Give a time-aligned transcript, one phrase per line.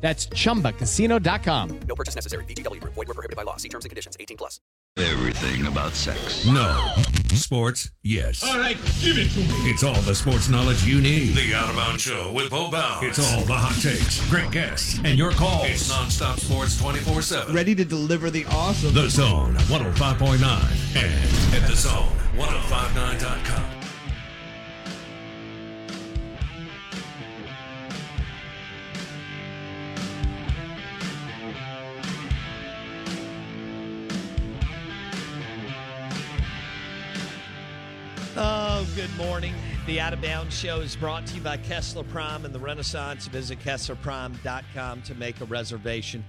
[0.00, 1.80] That's chumbacasino.com.
[1.86, 2.44] No purchase necessary.
[2.44, 2.94] VGW Group.
[2.94, 3.56] Void were prohibited by law.
[3.58, 4.16] See terms and conditions.
[4.18, 4.58] 18 plus.
[4.96, 6.44] Everything about sex.
[6.46, 6.92] No.
[7.34, 8.42] Sports, yes.
[8.42, 9.70] All right, give it to me.
[9.70, 11.36] It's all the sports knowledge you need.
[11.36, 13.06] The Out of Bounds Show with Bo Bounds.
[13.06, 15.66] It's all the hot takes, great guests, and your calls.
[15.68, 17.54] It's nonstop sports 24 7.
[17.54, 18.92] Ready to deliver the awesome.
[18.92, 23.69] The Zone 105.9 and At the zone, 1059.com.
[39.00, 39.54] good morning.
[39.86, 43.28] The Out of Bounds Show is brought to you by Kessler Prime and the Renaissance.
[43.28, 46.22] Visit KesslerPrime.com to make a reservation.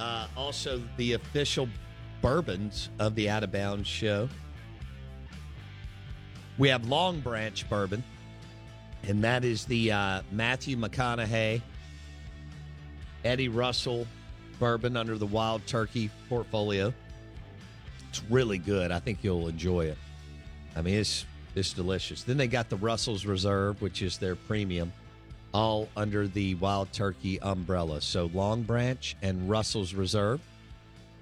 [0.00, 1.68] Uh, also, the official
[2.20, 4.28] bourbons of the Out of Bounds Show.
[6.58, 8.02] We have Long Branch Bourbon,
[9.04, 11.62] and that is the uh, Matthew McConaughey,
[13.24, 14.04] Eddie Russell
[14.58, 16.92] bourbon under the Wild Turkey portfolio.
[18.08, 18.90] It's really good.
[18.90, 19.98] I think you'll enjoy it.
[20.74, 21.24] I mean, it's
[21.58, 22.22] it's delicious.
[22.22, 24.92] Then they got the Russell's Reserve, which is their premium,
[25.52, 28.00] all under the Wild Turkey umbrella.
[28.00, 30.40] So Long Branch and Russell's Reserve.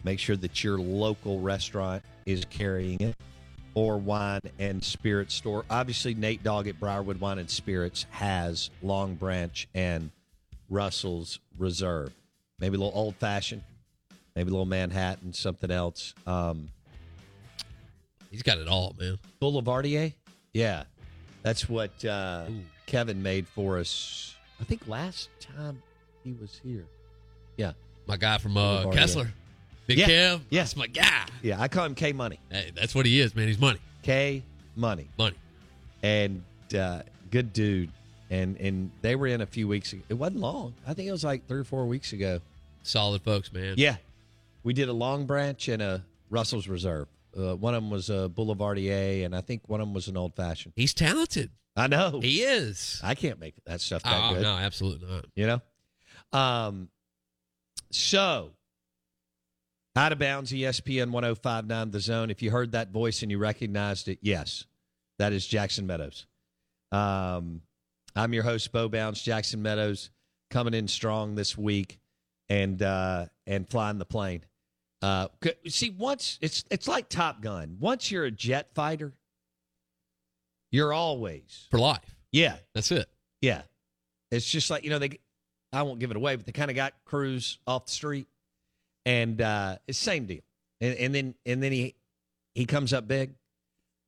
[0.05, 3.17] Make sure that your local restaurant is carrying it,
[3.75, 5.65] or wine and spirit store.
[5.69, 10.11] Obviously, Nate Dogg at Briarwood Wine and Spirits has Long Branch and
[10.71, 12.13] Russell's Reserve.
[12.61, 13.63] Maybe a little old fashioned,
[14.37, 16.15] maybe a little Manhattan, something else.
[16.27, 16.69] Um,
[18.31, 19.19] He's got it all, man.
[19.41, 20.13] Boulevardier?
[20.57, 20.85] Yeah.
[21.43, 22.47] That's what uh,
[22.87, 25.83] Kevin made for us, I think last time
[26.25, 26.87] he was here.
[27.59, 27.73] Yeah.
[28.07, 29.29] My guy from uh, Kessler,
[29.87, 30.07] Big Yeah.
[30.09, 30.41] Kev.
[30.49, 30.63] Yeah.
[30.63, 31.27] That's my guy.
[31.43, 32.41] Yeah, I call him K Money.
[32.51, 33.49] Hey, that's what he is, man.
[33.49, 34.43] He's money, K
[34.75, 35.09] Money.
[35.19, 35.37] money.
[36.03, 36.43] And
[36.77, 37.91] uh, good dude.
[38.31, 40.03] And and they were in a few weeks ago.
[40.09, 40.75] It wasn't long.
[40.87, 42.41] I think it was like three or four weeks ago.
[42.83, 43.75] Solid folks, man.
[43.77, 43.97] Yeah.
[44.65, 47.07] We did a Long Branch and a Russell's Reserve.
[47.37, 50.17] Uh, one of them was a Boulevardier, and I think one of them was an
[50.17, 50.73] old fashioned.
[50.77, 51.51] He's talented.
[51.77, 52.21] I know.
[52.23, 53.01] He is.
[53.05, 54.43] I can't make that stuff that Oh, good.
[54.43, 55.27] no, absolutely not.
[55.35, 55.61] You know?
[56.39, 56.89] Um,
[57.91, 58.53] so,
[59.95, 62.31] out of bounds, ESPN 1059 The Zone.
[62.31, 64.65] If you heard that voice and you recognized it, yes,
[65.19, 66.27] that is Jackson Meadows.
[66.93, 67.61] Um,
[68.15, 70.11] I'm your host, Bo Bounds, Jackson Meadows,
[70.51, 71.99] coming in strong this week
[72.49, 74.43] and uh, and flying the plane.
[75.03, 75.29] Uh,
[75.69, 77.77] see, once it's it's like Top Gun.
[77.81, 79.13] Once you're a jet fighter,
[80.73, 82.17] you're always For life.
[82.33, 83.07] yeah That's it.
[83.41, 83.63] yeah.
[84.31, 85.19] It's just like, you know, they
[85.73, 88.27] I won't give it away, but they kind of got Cruise off the street.
[89.05, 90.41] And uh it's same deal.
[90.81, 91.95] And, and then and then he
[92.55, 93.35] he comes up big.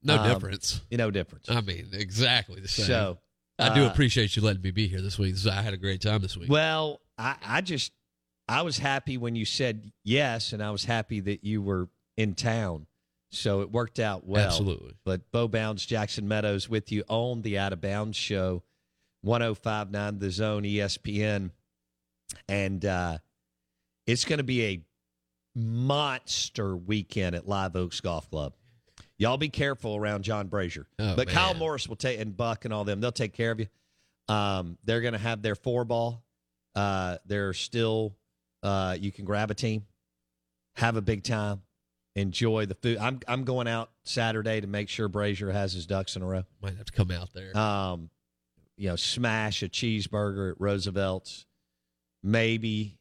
[0.02, 0.80] No Um, difference.
[0.90, 1.48] You know difference.
[1.48, 2.86] I mean, exactly the same.
[2.86, 3.18] So
[3.58, 5.34] I do uh, appreciate you letting me be here this week.
[5.50, 6.48] I had a great time this week.
[6.50, 7.92] Well, I, I just
[8.48, 12.34] I was happy when you said yes, and I was happy that you were in
[12.34, 12.86] town.
[13.30, 14.46] So it worked out well.
[14.46, 14.94] Absolutely.
[15.04, 18.62] But Bo Bounds, Jackson Meadows with you on the Out of Bounds show,
[19.20, 21.50] 1059 The Zone ESPN.
[22.48, 23.18] And uh,
[24.06, 24.80] it's going to be a
[25.54, 28.54] monster weekend at Live Oaks Golf Club.
[29.18, 30.86] Y'all be careful around John Brazier.
[30.98, 31.52] Oh, but Kyle.
[31.54, 33.66] Morris will take, and Buck and all them, they'll take care of you.
[34.28, 36.22] Um, they're going to have their four ball.
[36.74, 38.14] Uh, they're still,
[38.62, 39.86] uh, you can grab a team
[40.78, 41.62] have a big time,
[42.14, 42.98] enjoy the food.
[42.98, 46.44] I'm I'm going out Saturday to make sure Brazier has his ducks in a row.
[46.62, 47.56] Might have to come out there.
[47.56, 48.10] Um,
[48.76, 51.46] you know, smash a cheeseburger at Roosevelt's,
[52.22, 52.96] maybe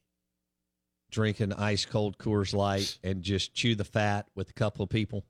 [1.12, 4.89] drink an ice cold Coors Light and just chew the fat with a couple of
[4.89, 5.24] people.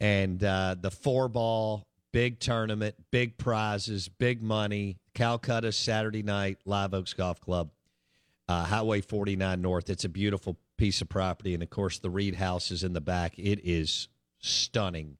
[0.00, 4.96] And uh, the four ball, big tournament, big prizes, big money.
[5.14, 7.70] Calcutta Saturday night, Live Oaks Golf Club,
[8.48, 9.90] uh, Highway 49 North.
[9.90, 11.54] It's a beautiful piece of property.
[11.54, 13.38] And of course, the Reed House is in the back.
[13.38, 14.08] It is
[14.38, 15.18] stunning.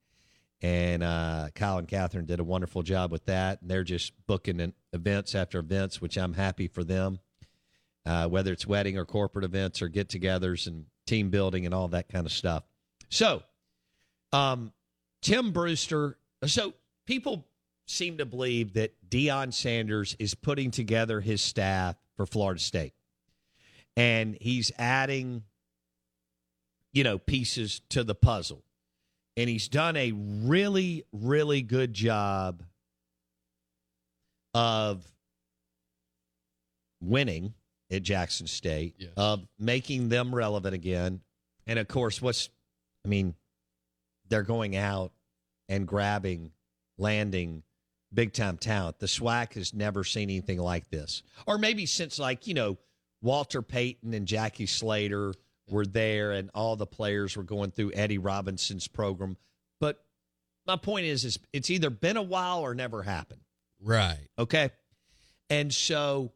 [0.60, 3.62] And uh, Kyle and Catherine did a wonderful job with that.
[3.62, 7.20] And they're just booking events after events, which I'm happy for them
[8.08, 11.88] uh, whether it's wedding or corporate events or get togethers and team building and all
[11.88, 12.64] that kind of stuff.
[13.10, 13.42] So,
[14.32, 14.72] um,
[15.20, 16.16] Tim Brewster.
[16.46, 16.72] So,
[17.04, 17.46] people
[17.86, 22.94] seem to believe that Deion Sanders is putting together his staff for Florida State.
[23.98, 25.42] And he's adding,
[26.92, 28.62] you know, pieces to the puzzle.
[29.36, 32.62] And he's done a really, really good job
[34.54, 35.04] of
[37.00, 37.54] winning
[37.90, 39.10] at Jackson State Yes.
[39.16, 41.20] of making them relevant again.
[41.66, 42.50] And of course, what's,
[43.04, 43.34] I mean,
[44.28, 45.12] they're going out
[45.68, 46.52] and grabbing,
[46.98, 47.64] landing
[48.14, 49.00] big time talent.
[49.00, 51.22] The SWAC has never seen anything like this.
[51.46, 52.78] Or maybe since, like, you know,
[53.20, 55.34] Walter Payton and Jackie Slater
[55.68, 59.36] were there and all the players were going through Eddie Robinson's program.
[59.80, 60.02] But
[60.66, 63.40] my point is, is it's either been a while or never happened.
[63.82, 64.28] right.
[64.38, 64.70] Okay.
[65.50, 66.32] And so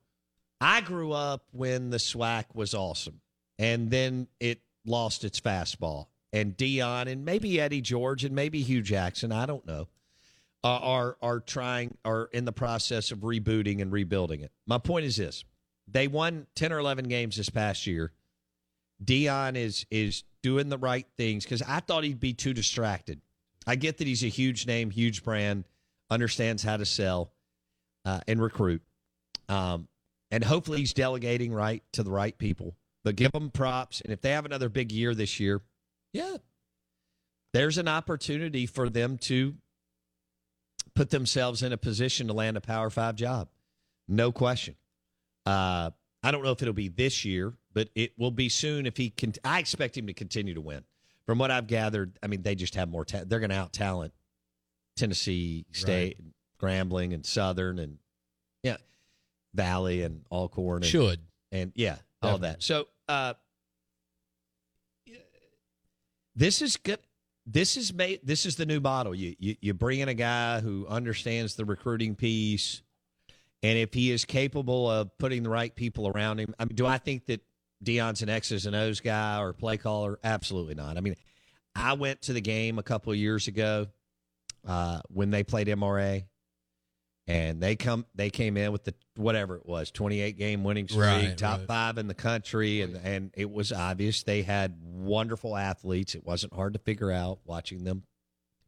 [0.61, 3.21] I grew up when the SWAC was awesome.
[3.59, 6.07] And then it lost its fastball.
[6.33, 9.89] And Deion and maybe Eddie George and maybe Hue Jackson, I don't know,
[10.65, 14.51] uh, are are trying are in the process of rebooting and rebuilding it.
[14.67, 15.45] My point is this.
[15.93, 18.13] They won 10 or 11 games this past year.
[19.05, 23.21] Deion is is doing the right things because I thought he'd be too distracted.
[23.67, 25.65] I get that he's a huge name, huge brand,
[26.11, 27.33] understands how to sell
[28.05, 28.83] uh, and recruit.
[29.49, 29.89] Um,
[30.31, 32.75] and hopefully he's delegating right to the right people.
[33.05, 34.01] But give them props.
[34.01, 35.61] And if they have another big year this year,
[36.13, 36.37] yeah,
[37.53, 39.55] there's an opportunity for them to
[40.95, 43.49] put themselves in a position to land a Power Five job.
[44.09, 44.77] No question.
[45.47, 45.91] Uh,
[46.23, 49.11] I don't know if it'll be this year, but it will be soon if he
[49.11, 49.33] can.
[49.45, 50.85] I expect him to continue to win.
[51.27, 53.05] From what I've gathered, I mean, they just have more.
[53.05, 54.13] Ta- they're going to out talent
[54.97, 56.19] Tennessee State,
[56.61, 57.99] Grambling, and Southern, and
[58.63, 58.77] yeah,
[59.55, 60.83] Valley and Alcorn.
[60.83, 61.21] And, Should.
[61.51, 62.63] and yeah, all that.
[62.63, 63.35] So uh,
[66.35, 66.99] this is good.
[67.47, 68.21] This is made.
[68.23, 69.15] This is the new model.
[69.15, 72.83] You, you you bring in a guy who understands the recruiting piece,
[73.63, 76.55] and if he is capable of putting the right people around him.
[76.59, 77.41] I mean, do I think that
[77.85, 80.19] Deion's an X's and O's guy or play caller?
[80.23, 80.97] Absolutely not.
[80.97, 81.15] I mean,
[81.75, 83.87] I went to the game a couple of years ago
[84.67, 86.25] uh, when they played MRA,
[87.27, 91.01] and they come they came in with the whatever it was 28 game winning streak
[91.05, 91.69] Right, top right.
[91.69, 96.53] five in the country and and it was obvious they had wonderful athletes it wasn't
[96.55, 98.03] hard to figure out watching them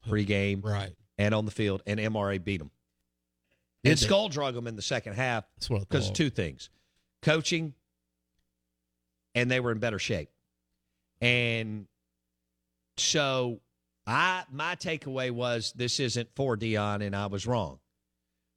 [0.08, 0.92] pregame Right.
[1.18, 2.70] and on the field and mra beat them
[3.84, 6.70] And skull drug them in the second half That's what I because two things
[7.22, 7.74] coaching
[9.34, 10.30] and they were in better shape.
[11.20, 11.86] And
[12.96, 13.60] so
[14.06, 17.78] i my takeaway was this isn't for deion and i was wrong.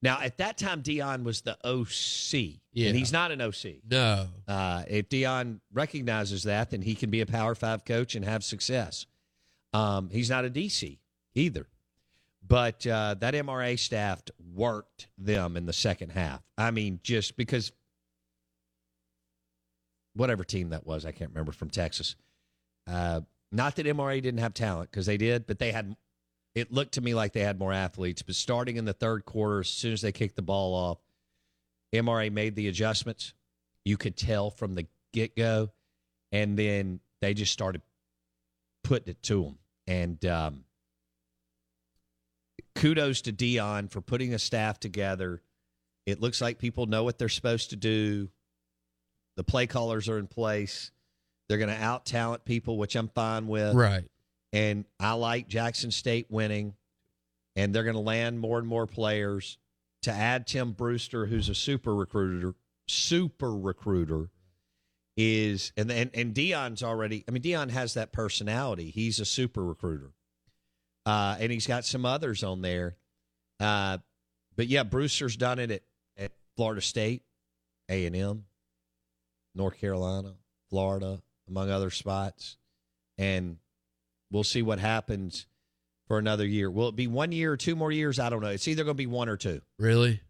[0.01, 1.89] Now at that time deion was the oc
[2.73, 2.89] Yeah.
[2.89, 3.55] and he's not an oc
[3.89, 4.27] No.
[4.47, 8.43] uh, if deion recognizes that then he can be a power five coach and have
[8.43, 9.05] success.
[9.73, 10.97] Um, he's not a dc
[11.35, 11.67] either
[12.47, 14.21] but uh, that mra staff
[14.53, 16.41] worked them in the second half.
[16.57, 17.71] I mean just because
[20.13, 22.15] whatever team that was i can't remember from texas.
[22.87, 25.95] Uh, not that mra didn't have talent because they did but they had
[26.55, 28.23] it looked to me like they had more athletes.
[28.23, 30.97] But starting in the third quarter as soon as they kicked the ball off
[31.93, 33.33] mra made the adjustments.
[33.85, 35.71] You could tell from the get-go.
[36.31, 37.81] And then they just started
[38.83, 40.63] putting it to them and um,
[42.75, 45.41] kudos to deion for putting a staff together
[46.05, 48.29] it looks like people know what they're supposed to do
[49.35, 50.91] the play callers are in place
[51.49, 54.05] they're going to out talent people which i'm fine with Right.
[54.53, 56.73] and I like Jackson State winning,
[57.55, 59.57] and they're going to land more and more players.
[60.03, 62.53] To add Tim Brewster, who's a super recruiter,
[62.87, 64.29] super recruiter,
[65.17, 67.25] is and and and Deion's already.
[67.27, 68.89] I mean, Deion has that personality.
[68.89, 70.11] He's a super recruiter,
[71.07, 72.97] uh, and he's got some others on there.
[73.59, 73.97] Uh,
[74.55, 75.81] but yeah, Brewster's done it at,
[76.17, 77.23] at Florida State,
[77.89, 78.45] A and M,
[79.55, 80.33] North Carolina,
[80.69, 82.57] Florida, among other spots.
[83.17, 83.57] and
[84.31, 85.47] we'll see what happens
[86.07, 86.69] for another year.
[86.69, 88.19] Will it be one year or two more years?
[88.19, 88.49] I don't know.
[88.49, 90.21] It's either going to be one or two Really?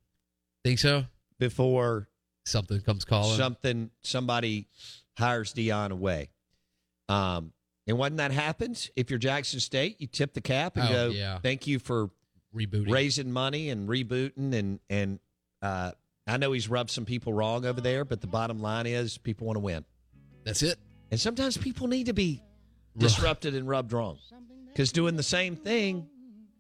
[0.64, 1.06] Think so?
[1.40, 2.08] before
[2.46, 3.36] Something comes calling.
[3.38, 4.68] something somebody
[5.18, 6.30] hires Deion away.
[7.10, 7.52] Um,
[7.88, 11.08] and when that happens, if you're Jackson State, you tip the cap and Oh, go,
[11.10, 11.40] yeah.
[11.40, 12.10] "Thank you for
[12.56, 12.92] Rebooting.
[12.92, 15.20] raising money and rebooting." And and
[15.62, 15.92] uh,
[16.28, 19.48] I know he's rubbed some people wrong over there, but the bottom line is people
[19.48, 19.86] want to win.
[20.44, 20.78] That's it.
[21.12, 22.42] And sometimes people need to be
[22.98, 24.18] disrupted and rubbed wrong
[24.68, 26.08] because doing the same thing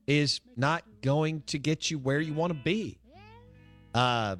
[0.05, 2.97] is not going to get you where you want to be.
[3.93, 4.35] Uh,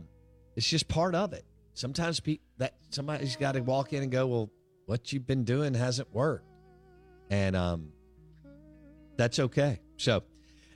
[0.56, 1.44] it's just part of it.
[1.74, 4.50] Sometimes pe- that somebody's got to walk in and go, "Well,
[4.86, 6.47] what you've been doing hasn't worked,"
[7.29, 7.89] and um,
[9.17, 9.79] that's okay.
[9.98, 10.24] So,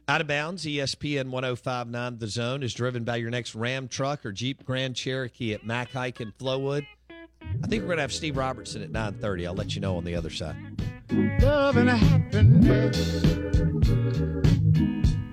[0.08, 4.32] out of bounds, ESPN 1059 The Zone is driven by your next Ram truck or
[4.32, 6.86] Jeep Grand Cherokee at Mac Haik and Flowood.
[7.64, 9.48] I think we're going to have Steve Robertson at 9:30.
[9.48, 10.56] I'll let you know on the other side.
[11.42, 13.22] Love and happiness.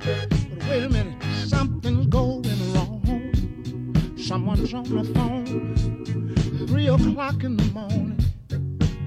[0.05, 4.15] But wait a minute, something's going wrong.
[4.17, 8.19] Someone's on the phone, three o'clock in the morning.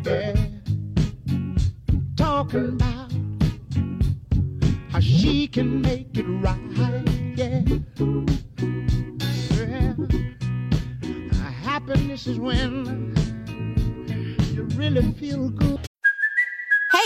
[0.04, 0.36] Yeah,
[2.44, 3.12] talking about
[4.92, 6.58] how she can make it right.
[7.36, 7.62] Yeah,
[9.52, 9.94] yeah.
[11.62, 13.14] Happiness is when
[14.56, 15.81] you really feel good.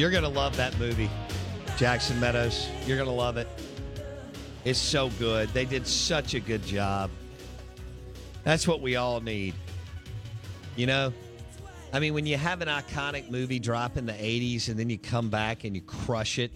[0.00, 1.10] You're going to love that movie,
[1.76, 2.70] Jackson Meadows.
[2.86, 3.46] You're going to love it.
[4.64, 5.50] It's so good.
[5.50, 7.10] They did such a good job.
[8.42, 9.52] That's what we all need.
[10.74, 11.12] You know?
[11.92, 14.96] I mean, when you have an iconic movie drop in the 80s and then you
[14.96, 16.50] come back and you crush it,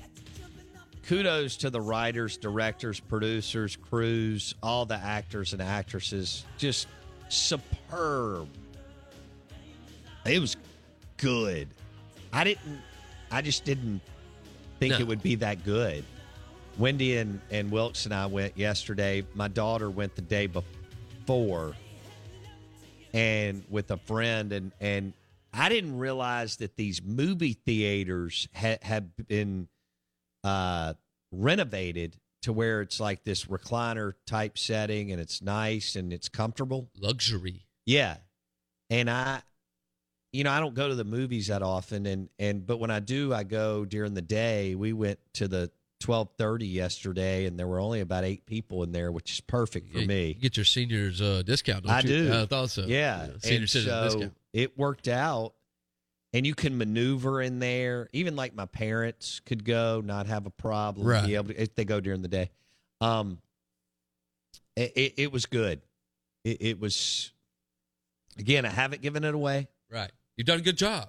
[1.03, 6.47] kudos to the writers, directors, producers, crews, all the actors and actresses.
[6.57, 6.89] Just
[7.29, 8.49] superb.
[10.25, 10.57] It was
[11.19, 11.69] good.
[12.33, 12.81] I didn't,
[13.35, 14.01] I just didn't
[14.79, 14.99] think No.
[15.01, 16.05] it would be that good.
[16.79, 19.25] Wendy and, and Wilkes and I went yesterday.
[19.35, 21.75] My daughter went the day before
[23.13, 25.13] and with a friend and and
[25.53, 29.69] I didn't realize that these movie theaters ha- have been
[30.43, 30.95] uh,
[31.31, 36.89] renovated to where it's like this recliner type setting and it's nice and it's comfortable.
[37.01, 37.67] Luxury.
[37.87, 38.17] Yeah.
[38.91, 39.43] And I
[40.35, 42.99] you know, I don't go to the movies that often and and but when I
[42.99, 44.75] do, I go during the day.
[44.75, 45.71] We went to the
[46.03, 50.01] 12:30 yesterday and there were only about 8 people in there, which is perfect for
[50.01, 50.27] Yeah, me.
[50.29, 51.85] You get your seniors uh, discount.
[51.85, 52.09] Don't I you?
[52.09, 52.33] do.
[52.35, 52.83] I thought so.
[52.83, 53.29] Yeah.
[53.39, 54.33] Senior And citizen so discount.
[54.53, 55.55] It worked out.
[56.33, 58.09] And you can maneuver in there.
[58.13, 61.07] Even like my parents could go, not have a problem.
[61.07, 61.25] Right.
[61.25, 62.51] Be able to, if they go during the day.
[63.01, 63.39] Um,
[64.75, 65.81] it, it, it was good.
[66.43, 67.33] It, it was,
[68.37, 69.69] again, I haven't given it away.
[69.89, 70.11] Right.
[70.37, 71.09] You've done a good job.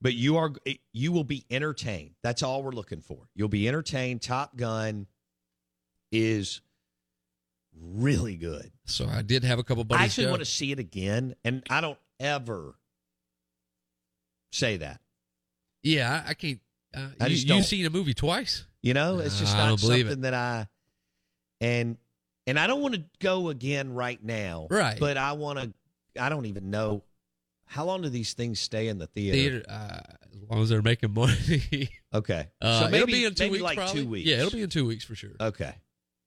[0.00, 0.52] But you are
[0.92, 2.14] you will be entertained.
[2.22, 3.28] That's all we're looking for.
[3.34, 4.20] You'll be entertained.
[4.20, 5.06] Top Gun
[6.12, 6.60] is
[7.80, 8.70] really good.
[8.84, 10.02] So I did have a couple buddies.
[10.02, 10.30] I actually go.
[10.30, 12.74] want to see it again, and I don't ever
[14.52, 15.00] say that.
[15.82, 16.60] Yeah, I, can't.
[16.94, 18.66] Uh, I you, you've seen a movie twice.
[18.82, 20.68] You know, it's just I not something that I
[21.60, 21.96] and
[22.46, 24.66] and I don't want to go again right now.
[24.70, 24.98] Right.
[24.98, 25.72] But I want to.
[26.20, 27.02] I don't even know
[27.66, 29.36] how long do these things stay in the theater.
[29.36, 30.00] Theater, uh,
[30.32, 31.90] as long as they're making money.
[32.14, 32.46] Okay.
[32.62, 34.02] Uh, so maybe it'll be in two maybe weeks, like probably.
[34.02, 34.26] two weeks.
[34.28, 35.32] Yeah, it'll be in two weeks for sure.
[35.38, 35.74] Okay.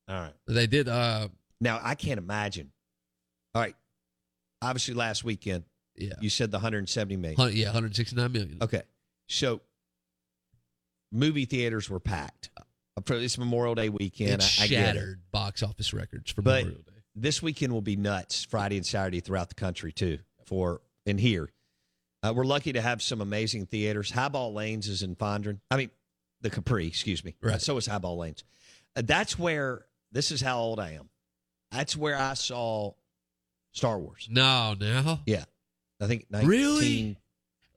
[0.08, 0.34] All right.
[0.46, 0.88] They did.
[0.88, 1.30] Uh,
[1.60, 2.70] Now I can't imagine.
[3.56, 3.76] All right.
[4.62, 5.64] Obviously, last weekend.
[5.96, 6.14] Yeah.
[6.22, 7.56] You said the 170 million.
[7.58, 8.58] yeah, 169 million.
[8.62, 8.84] Okay.
[9.30, 9.62] So
[11.12, 12.50] movie theaters were packed.
[12.58, 14.42] Uh, This Memorial Day weekend.
[14.44, 14.98] it get it.
[14.98, 17.02] shattered box office records for But Memorial Day.
[17.16, 21.50] this weekend will be nuts Friday and Saturday throughout the country, too, for and here.
[22.22, 24.12] Uh, we're lucky to have some amazing theaters.
[24.12, 25.60] Highball Lanes is in Fondren.
[25.72, 25.90] I mean,
[26.42, 27.36] the Capri, excuse me.
[27.42, 27.62] Right.
[27.62, 28.44] So is Highball Lanes.
[28.96, 31.10] Uh, that's where, this is how old I am.
[31.72, 32.94] That's where I saw
[33.72, 34.28] Star Wars.
[34.30, 35.22] No, now.
[35.26, 35.46] Yeah.
[36.02, 37.18] I think Really?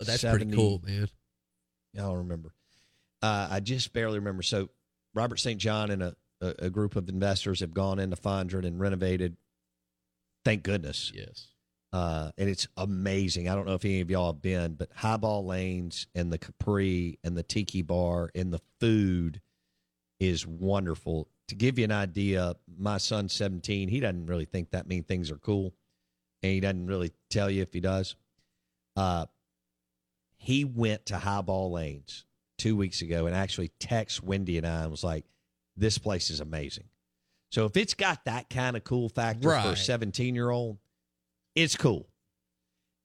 [0.00, 1.08] Oh, that's pretty cool, man.
[1.94, 2.52] I don't remember.
[3.20, 4.42] Uh, I just barely remember.
[4.42, 4.70] So
[5.14, 5.60] Robert St.
[5.60, 9.36] John and a, a, a group of investors have gone into Fondren and renovated.
[10.44, 11.12] Thank goodness.
[11.14, 11.48] Yes.
[11.92, 13.48] Uh, and it's amazing.
[13.48, 17.18] I don't know if any of y'all have been, but Highball Lanes and the Capri
[17.22, 19.40] and the Tiki Bar and the food
[20.18, 21.28] is wonderful.
[21.48, 23.88] To give you an idea, my son's 17.
[23.88, 25.74] He doesn't really think that mean things are cool,
[26.42, 28.16] and he doesn't really tell you if he does.
[28.96, 29.26] Uh,
[30.36, 32.24] he went to Highball Lanes
[32.56, 35.24] two weeks ago and actually texted Wendy and I and was like,
[35.76, 36.88] "This place is amazing."
[37.50, 40.78] So if it's got that kind of cool factor for a 17 year old,
[41.54, 42.08] it's cool.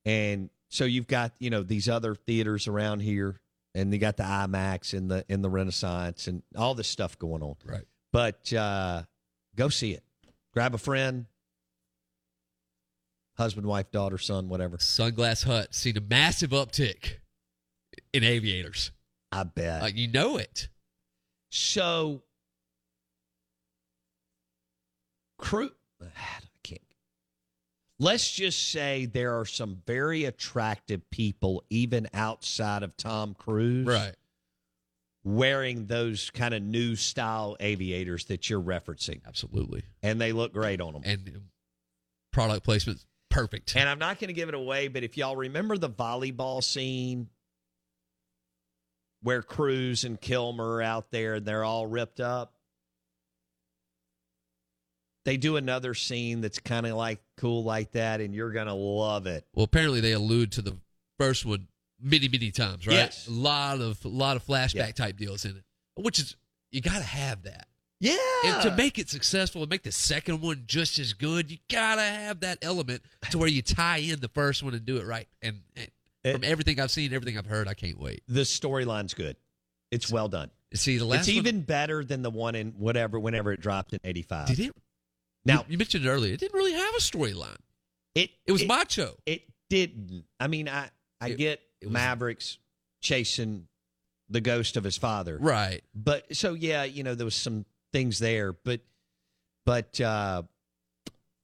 [0.06, 3.39] And so you've got you know these other theaters around here,
[3.75, 7.42] and you got the IMAX and the in the Renaissance and all this stuff going
[7.42, 7.56] on.
[7.66, 7.84] Right.
[8.12, 9.03] But uh,
[9.55, 10.03] go see it.
[10.53, 11.25] Grab a friend,
[13.38, 14.77] husband, wife, daughter, son, whatever.
[14.77, 17.18] Sunglass Hut seen a massive uptick
[18.14, 18.92] in aviators.
[19.31, 19.81] I bet.
[19.81, 20.70] Like you know it.
[21.50, 22.24] So,
[25.38, 25.72] crew.
[28.00, 34.14] Let's just say there are some very attractive people, even outside of Tom Cruise, Right.
[35.24, 39.83] wearing those kind of new style aviators that you're referencing, Absolutely.
[40.03, 41.01] and they look great on them.
[41.05, 41.50] And
[42.31, 43.75] product placement perfect.
[43.75, 47.29] And I'm not going to give it away, but if y'all remember the volleyball scene
[49.24, 52.53] where Cruise and Kilmer are out there and they're all ripped up,
[55.25, 59.26] they do another scene that's kind of like cool like that, and you're to love
[59.28, 59.46] it.
[59.54, 60.78] Well, apparently they allude to the
[61.18, 61.68] first one
[62.02, 62.94] many, many times, right?
[62.96, 63.28] Yes.
[63.28, 64.92] A lot of a lot of flashback Yeah.
[64.92, 65.64] type deals in it,
[65.96, 66.36] which is
[66.72, 67.68] you got to have that.
[68.00, 68.16] Yeah.
[68.46, 72.04] And to make it successful and make the second one just as good, you gotta
[72.04, 75.28] have that element to where you tie in the first one and do it right.
[75.42, 75.88] And, and
[76.24, 78.22] It- from everything I've seen, everything I've heard, I can't wait.
[78.28, 79.36] the storyline's good.
[79.90, 80.52] It's well done.
[80.76, 83.94] See, the last It's one- even better than the one in whatever, whenever it dropped
[83.94, 84.48] in 85.
[84.50, 84.76] did it.
[85.48, 86.33] Now, you, you mentioned it earlier.
[86.33, 87.57] It didn't really have a storyline.
[88.16, 89.16] it, It was it, macho.
[89.25, 90.25] It didn't.
[90.40, 92.57] I mean, I I It- get it was- Mavericks
[93.01, 93.68] chasing
[94.29, 95.83] the ghost of his father, Right.
[95.96, 98.81] But so yeah, you know, there was some things there, but
[99.66, 100.44] but uh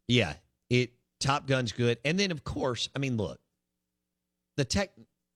[0.08, 0.36] yeah,
[0.70, 1.98] it Top Gun's good.
[2.04, 3.40] And then of course, I mean, look,
[4.58, 4.92] the tech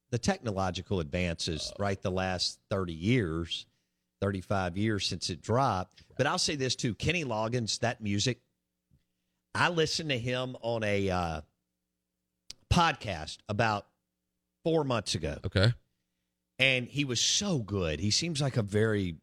[0.10, 3.66] the technological advances, right, the last 30 years,
[4.22, 6.04] 35 years since it dropped.
[6.18, 8.40] But I'll say this too, Kenny Loggins, that music,
[9.58, 11.42] I listened to him on a uh
[12.72, 13.88] podcast about
[14.64, 15.74] 4 months ago Okay.
[16.60, 18.00] and he was so good.
[18.00, 19.16] He seems like a very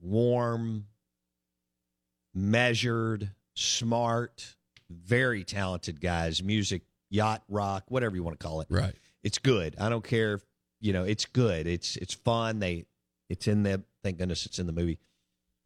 [0.00, 0.86] warm,
[2.34, 4.56] measured, smart,
[4.90, 6.26] very talented guy.
[6.26, 8.68] His music, yacht rock, whatever you want to call it.
[8.70, 8.94] Right.
[9.22, 9.74] It's good.
[9.78, 10.34] I don't care.
[10.34, 10.44] If,
[10.80, 11.66] you know, it's good.
[11.66, 12.58] It's it's fun.
[12.58, 12.84] They,
[13.30, 13.82] it's in the.
[14.02, 14.98] Thank goodness it's in the movie.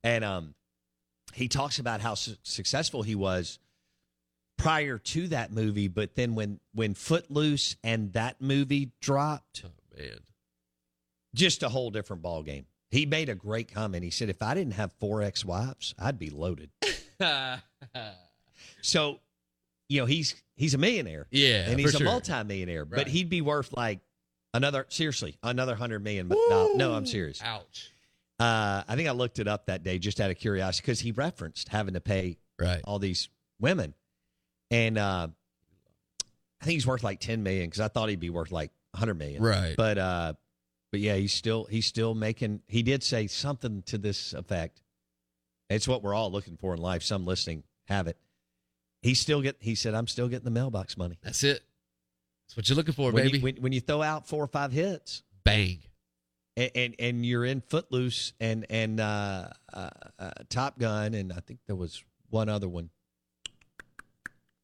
[0.05, 0.55] And um,
[1.35, 3.59] he talks about how su- successful he was
[4.59, 10.19] prior to that movie, but then when when Footloose and that movie dropped, Oh man.
[11.35, 12.67] just a whole different ball game.
[12.91, 14.05] He made a great comment.
[14.05, 16.71] He said, "If I didn't have four ex-wives, I'd be loaded."
[18.83, 19.21] so,
[19.89, 22.05] you know, he's he's a millionaire, Yeah, and he's a sure.
[22.07, 24.01] multimillionaire, but he'd be worth like
[24.55, 26.29] another seriously another hundred million.
[26.29, 27.41] But no, no, I'm serious.
[27.43, 27.91] Ouch.
[28.41, 31.11] Uh, I think I looked it up that day just out of curiosity because he
[31.13, 32.81] referenced having to pay Right.
[32.85, 33.29] all these
[33.61, 33.95] women,
[34.71, 35.29] and uh,
[36.61, 39.15] I think he's worth like ten million because I thought he'd be worth like hundred
[39.15, 39.43] million.
[39.43, 39.75] Right.
[39.77, 40.33] But uh,
[40.91, 42.63] but yeah, he's still he's still making.
[42.67, 44.83] He did say something to this effect.
[45.71, 47.03] It's what we're all looking for in life.
[47.03, 48.17] Some listening have it.
[49.03, 49.57] He still get.
[49.61, 51.63] He said, "I'm still getting the mailbox money." That's it.
[52.47, 53.39] That's what you're looking for, when baby.
[53.39, 55.81] You, when, when you throw out four or five hits, Bang.
[56.57, 61.41] and and, and you're in Footloose and and uh, uh, uh, Top Gun, and I
[61.41, 62.89] think there was one other one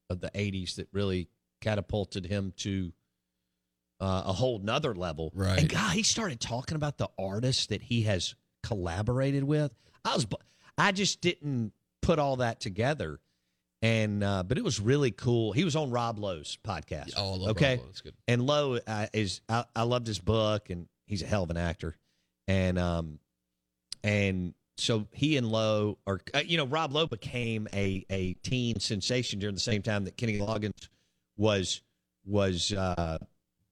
[0.09, 1.29] of the '80s that really
[1.61, 2.91] catapulted him to
[3.99, 5.31] uh, a whole nother level.
[5.33, 5.59] Right.
[5.59, 9.71] And God, he started talking about the artists that he has collaborated with.
[10.03, 10.27] I was,
[10.77, 13.19] I just didn't put all that together.
[13.81, 15.51] And uh, but it was really cool.
[15.51, 17.13] He was on Rob Lowe's podcast.
[17.17, 17.85] Oh, I love okay, Rob Lowe.
[17.85, 18.13] That's good.
[18.27, 21.57] and Lowe uh, is I, I loved his book, and he's a hell of an
[21.57, 21.95] actor.
[22.47, 23.19] And um,
[24.03, 28.79] and so he and Lowe are uh, you know Rob Lowe became a a teen
[28.79, 30.89] sensation during the same time that Kenny Loggins
[31.37, 31.81] was
[32.25, 33.17] was uh,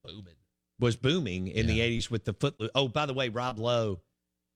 [0.03, 0.35] booming
[0.79, 2.55] was booming in the '80s with the foot.
[2.75, 3.99] Oh, by the way, Rob Lowe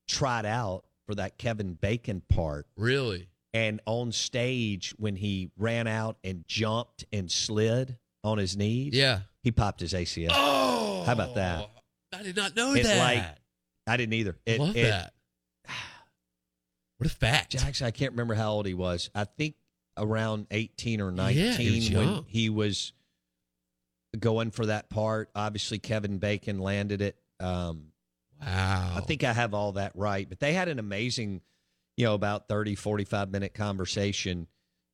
[0.08, 2.66] tried out for that Kevin Bacon part.
[2.76, 3.30] Really?
[3.54, 9.22] And on stage, when he ran out and jumped and slid on his knees, Yeah.
[9.42, 10.32] he popped his ACL.
[10.34, 11.70] Oh, How about that?
[12.14, 12.98] I did not know It's that.
[13.00, 13.26] like
[13.88, 14.38] I didn't either.
[14.46, 15.14] It, Love it- that.
[16.98, 17.56] What a fact.
[17.56, 19.10] Actually, I can't remember how old he was.
[19.14, 19.56] I think
[19.98, 22.26] around 18 or Yeah, 19 he was when young.
[22.28, 22.94] he was
[24.20, 25.30] going for that part.
[25.36, 27.18] Obviously, Kevin Bacon landed it.
[27.40, 27.88] Um,
[28.42, 28.94] wow.
[28.98, 30.28] I think I have all that right.
[30.28, 31.42] But they had an amazing,
[31.98, 34.48] you know, about 30, 45 minute conversation.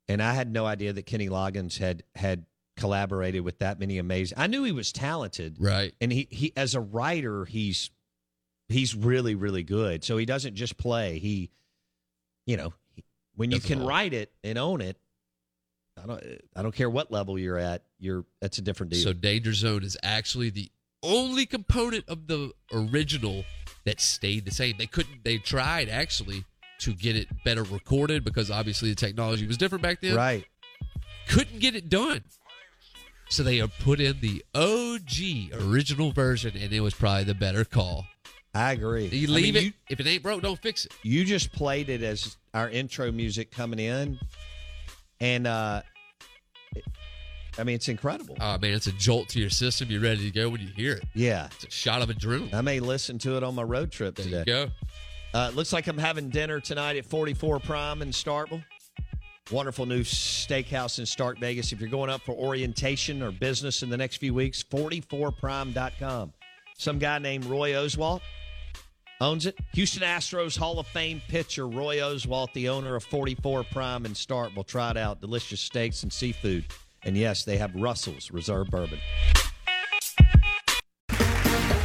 [0.10, 4.38] And I had no idea that Kenny Loggins had had collaborated with that many amazing.
[4.38, 5.56] I knew he was talented.
[5.60, 5.94] Right.
[6.02, 7.92] And he, he as a writer, he's
[8.68, 10.04] he's really, really good.
[10.04, 11.20] So he doesn't just play.
[11.20, 11.52] He
[12.46, 12.74] you know,
[13.36, 13.88] when you can all.
[13.88, 14.98] write it and own it,
[16.02, 16.24] I don't
[16.56, 19.04] I don't care what level you're at, you're that's a different deal.
[19.04, 20.70] So Danger Zone is actually the
[21.04, 23.44] only component of the original
[23.86, 24.76] that stayed the same.
[24.78, 25.24] They couldn't.
[25.24, 26.46] They tried actually
[26.80, 30.16] to get it better recorded because obviously the technology was different back then.
[30.16, 30.46] right.
[31.28, 32.24] Couldn't get it done.
[33.30, 37.64] So they have put in the OG original version, and it was probably the better
[37.64, 38.06] call.
[38.56, 39.06] I agree.
[39.08, 39.64] You I leave mean, it.
[39.66, 40.92] you- if it ain't broke, don't fix it.
[41.04, 44.20] you just played it as our intro music coming in
[45.20, 45.82] and uh
[46.76, 46.84] it-
[47.58, 49.90] i mean it's incredible Oh man, it's a jolt to your system.
[49.90, 51.04] You're ready to go when you hear it.
[51.16, 52.54] yeah It's a shot of adrenaline.
[52.54, 54.72] i may listen to it on my road trip There today you go.
[55.34, 58.64] uh looks like i'm having dinner tonight at 44 prime in starkville
[59.52, 63.90] wonderful new steakhouse in stark vegas if you're going up for orientation or business in
[63.90, 66.34] the next few weeks 44prime.com
[66.78, 68.22] some guy named roy oswalt
[69.22, 69.58] owns it.
[69.74, 74.56] Houston Astros Hall of Fame pitcher Roy Oswalt, the owner of 44 Prime and Start,
[74.56, 75.22] will try it out.
[75.22, 76.66] Delicious steaks and seafood.
[77.04, 79.00] And yes, they have Russell's Reserve Bourbon.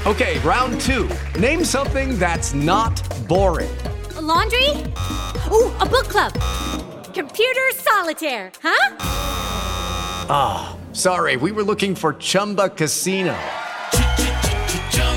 [0.07, 1.11] Okay, round two.
[1.39, 2.97] Name something that's not
[3.29, 3.77] boring.
[4.17, 4.71] A laundry?
[5.51, 6.33] Ooh, a book club.
[7.13, 8.97] Computer solitaire, huh?
[10.31, 13.37] Ah, sorry, we were looking for Chumba Casino.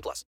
[0.00, 0.24] plus.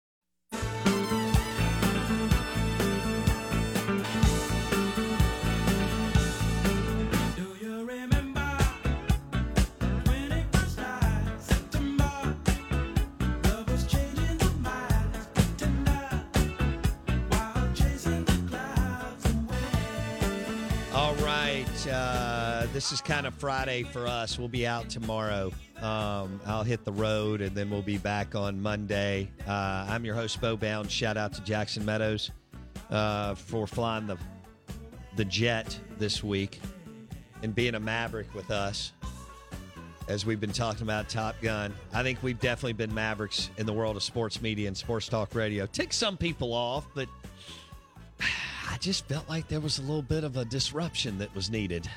[20.94, 21.88] All right.
[21.88, 22.37] Uh,
[22.74, 24.38] this is kind of Friday for us.
[24.38, 25.52] We'll be out tomorrow.
[25.82, 29.30] Um, I'll hit the road and then we'll be back on Monday.
[29.48, 30.92] Uh, I'm your host, Bo Bound.
[30.92, 32.32] Shout out to Jackson Meadows
[32.90, 34.18] uh, for flying the,
[35.16, 36.60] the jet this week
[37.44, 38.94] and being a maverick with us
[40.08, 41.74] as we've been talking about Top Gun.
[41.94, 45.36] I think we've definitely been mavericks in the world of sports media and sports talk
[45.36, 45.66] radio.
[45.66, 47.08] Tick some people off, but
[48.70, 51.90] I just felt like there was a little bit of a disruption that was needed.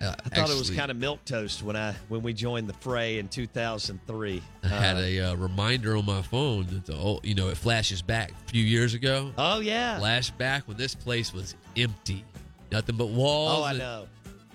[0.00, 2.72] Uh, I thought it was kind of milk toast when I when we joined the
[2.74, 4.42] fray in 2003.
[4.62, 7.56] I had Uh, a uh, reminder on my phone that the old, you know, it
[7.56, 9.32] flashes back a few years ago.
[9.38, 12.24] Oh yeah, Flashback when this place was empty,
[12.72, 13.60] nothing but walls.
[13.60, 14.06] Oh, I know.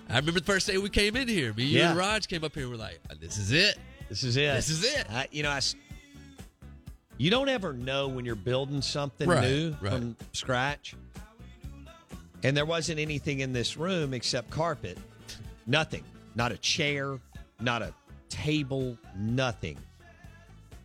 [0.08, 1.52] I remember the first day we came in here.
[1.54, 1.90] Me, you, Yeah.
[1.90, 2.64] and Raj came up here.
[2.64, 3.78] and We're like, "This is it.
[4.08, 4.54] This is it.
[4.54, 5.60] This is it." I, you know, I.
[7.16, 9.92] You don't ever know when you're building something Right, new right.
[9.92, 10.94] from scratch.
[12.42, 14.96] And there wasn't anything in this room except carpet.
[15.70, 16.02] Nothing.
[16.34, 17.20] Not a chair,
[17.60, 17.94] not a
[18.28, 19.78] table, nothing.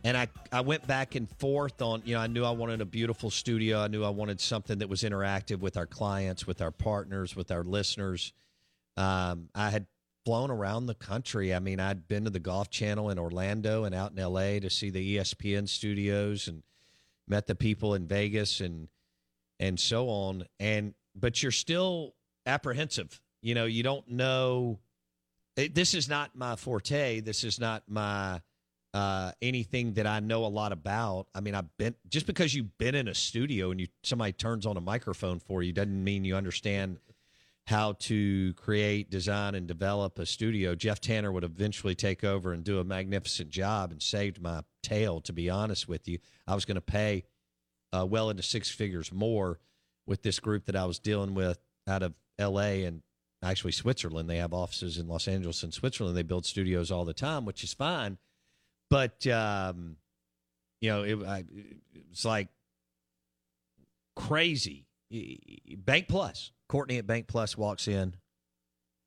[0.04, 2.84] And I, I went back and forth on, you know, I knew I wanted a
[2.84, 3.80] beautiful studio.
[3.80, 7.50] I knew I wanted something that was interactive with our clients, with our partners, with
[7.50, 8.32] our listeners.
[8.96, 9.86] Um, I had
[10.24, 11.52] flown around the country.
[11.52, 14.70] I mean, I'd been to the Golf Channel in Orlando and out in LA to
[14.70, 16.62] see the ESPN studios and
[17.26, 18.86] met the people in Vegas and
[19.58, 20.46] and so on.
[20.60, 22.14] And but you're still
[22.46, 23.20] apprehensive.
[23.46, 24.80] You know, you don't know.
[25.54, 27.20] it- This is not my forte.
[27.20, 28.40] This is not my
[28.92, 31.28] uh, anything that I know a lot about.
[31.32, 34.66] I mean, I've been just because you've been in a studio and you somebody turns
[34.66, 36.98] on a microphone for you doesn't mean you understand
[37.68, 40.74] how to create, design, and develop a studio.
[40.74, 45.20] Jeff Tanner would eventually take over and do a magnificent job and saved my tail,
[45.20, 46.18] to be honest with you.
[46.48, 47.24] I was going to pay
[47.92, 49.60] uh, well into six figures more
[50.04, 53.02] with this group that I was dealing with out of LA and
[53.50, 54.28] actually Switzerland.
[54.28, 56.16] They have offices in Los Angeles and Switzerland.
[56.16, 58.18] They build studios all the time, which is fine.
[58.90, 59.96] But, um,
[60.80, 61.44] you know, it, I,
[61.94, 62.48] it's like
[64.14, 64.86] crazy.
[65.78, 66.52] Bank Plus.
[66.68, 68.16] Courtney at Bank Plus walks in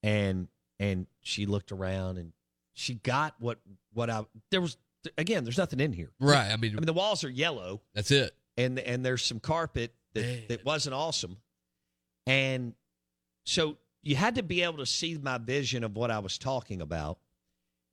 [0.01, 0.47] and
[0.79, 2.31] and she looked around and
[2.73, 3.59] she got what
[3.93, 4.77] what I there was
[5.17, 6.11] again, there's nothing in here.
[6.19, 6.51] Right.
[6.51, 8.33] I mean, I mean the walls are yellow that's it.
[8.57, 11.37] and and there's some carpet that, that wasn't awesome.
[12.25, 12.75] And
[13.45, 16.81] so you had to be able to see my vision of what I was talking
[16.81, 17.19] about.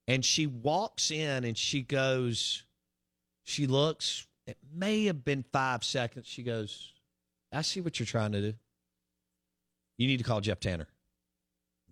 [0.07, 2.63] And she walks in and she goes,
[3.43, 6.27] she looks, it may have been five seconds.
[6.27, 6.93] She goes,
[7.51, 8.53] I see what you're trying to do.
[9.97, 10.87] You need to call Jeff Tanner.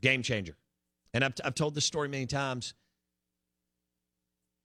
[0.01, 0.55] Game changer.
[1.13, 2.73] And I've, I've told this story many times.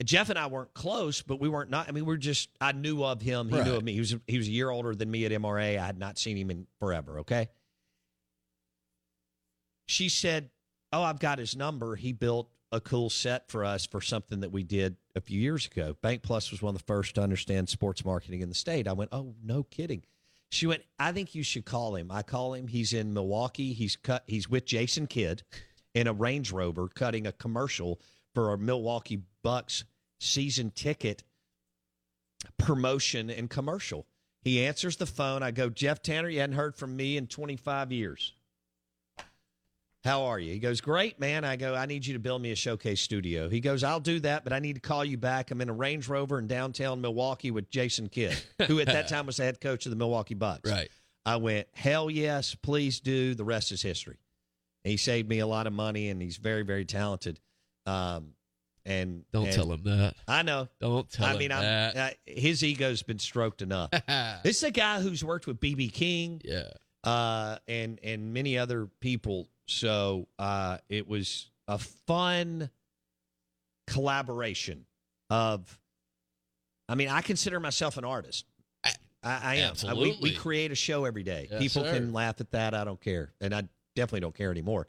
[0.05, 1.89] Jeff and I weren't close, but we weren't not.
[1.89, 2.49] I mean, we are just.
[2.61, 3.51] I knew of him.
[3.51, 3.93] He knew of me.
[3.93, 5.79] He was he was a year older than me at MRA.
[5.79, 7.19] I had not seen him in forever.
[7.21, 7.51] Okay.
[9.91, 10.51] She said,
[10.93, 11.97] "Oh, I've got his number.
[11.97, 15.67] He built a cool set for us for something that we did a few years
[15.67, 15.97] ago.
[16.01, 18.93] Bank Plus was one of the first to understand sports marketing in the state." I
[18.93, 20.05] went, "Oh, no kidding."
[20.49, 22.69] She went, "I think you should call him." I call him.
[22.69, 23.73] He's in Milwaukee.
[23.73, 24.23] He's cut.
[24.29, 25.43] He's with Jason Kidd
[25.93, 28.01] in a Range Rover cutting a commercial
[28.33, 29.83] for a Milwaukee Bucks
[30.21, 31.25] season ticket
[32.59, 34.07] promotion and commercial.
[34.41, 35.43] He answers the phone.
[35.43, 38.35] I go, Jeff Tanner, you hadn't heard from me in 25 years.
[40.05, 40.53] How are you?
[40.53, 41.45] He goes, Great, man.
[41.45, 43.49] I go, I need you to build me a showcase studio.
[43.51, 45.51] He goes, I'll do that, but I need to call you back.
[45.51, 49.27] I'm in a Range Rover in downtown Milwaukee with Jason Kidd, who at that time
[49.27, 50.71] was the head coach of the Milwaukee Bucks.
[50.71, 50.89] Right.
[51.27, 53.35] I went, Hell yes, please do.
[53.35, 54.17] The rest is history.
[54.85, 57.39] He saved me a lot of money, and he's very, very talented.
[57.85, 58.29] Um,
[58.87, 60.15] and Don't and- tell him that.
[60.27, 60.69] I know.
[60.81, 61.97] Don't tell I him mean, I'm, that.
[61.97, 63.91] uh, his ego's been stroked enough.
[64.43, 66.71] this is a guy who's worked with BB King, yeah,
[67.05, 69.49] uh, and and many other people.
[69.71, 72.71] So uh, it was a fun
[73.87, 74.85] collaboration
[75.31, 75.79] of.
[76.89, 78.47] I mean, I consider myself an artist.
[78.85, 78.91] I,
[79.23, 79.75] I am.
[79.87, 81.47] I- we, we create a show every day.
[81.51, 81.93] Yes, People sir.
[81.93, 82.75] can laugh at that.
[82.75, 83.63] I don't care, and I
[83.95, 84.89] definitely don't care anymore.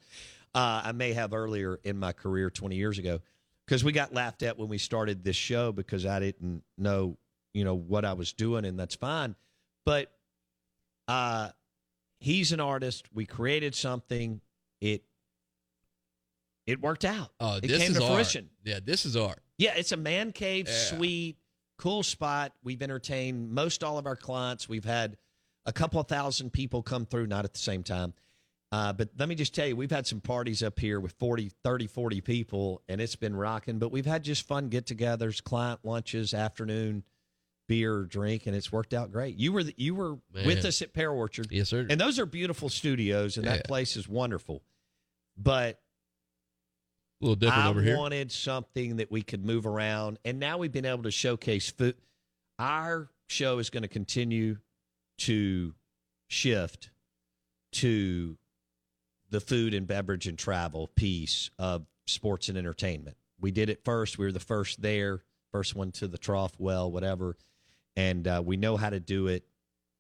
[0.56, 3.20] Uh, I may have earlier in my career, twenty years ago,
[3.67, 7.17] because we got laughed at when we started this show because I didn't know,
[7.54, 9.36] you know, what I was doing, and that's fine.
[9.86, 10.12] But
[11.08, 11.50] uh,
[12.20, 13.06] he's an artist.
[13.13, 14.41] We created something.
[14.82, 15.04] It
[16.65, 17.32] it worked out.
[17.39, 18.13] Oh, it this came is to art.
[18.13, 18.50] fruition.
[18.63, 19.41] Yeah, this is art.
[19.58, 20.74] Yeah, it's a man cave Yeah.
[20.76, 21.38] suite,
[21.78, 22.54] cool spot.
[22.63, 24.70] We've entertained most all of our clients.
[24.70, 25.17] We've had
[25.65, 28.13] a couple of thousand people come through, not at the same time.
[28.72, 31.52] Uh, but let me just tell you, we've had some parties up here with 40,
[31.62, 33.80] 30, 40 people, and it's been rocking.
[33.80, 37.04] But we've had just fun get togethers, client lunches, afternoon
[37.67, 39.36] beer, drink, and it's worked out great.
[39.38, 40.46] You were the, you were Man.
[40.46, 41.48] with us at Pear Orchard.
[41.52, 41.86] Yes, sir.
[41.89, 43.58] And those are beautiful studios, and Yeah.
[43.58, 44.62] that place is wonderful.
[45.38, 45.80] But
[47.22, 47.98] A little different I over here.
[47.98, 51.96] wanted something that we could move around, and now we've been able to showcase food.
[52.60, 54.58] Our show is going to continue
[55.20, 55.74] to
[56.28, 56.89] shift
[57.74, 58.38] to
[59.30, 63.17] the food and beverage and travel piece of sports and entertainment.
[63.39, 64.17] We did it first.
[64.17, 67.38] We were the first there, first one to the trough well, whatever,
[67.96, 69.46] and uh, we know how to do it,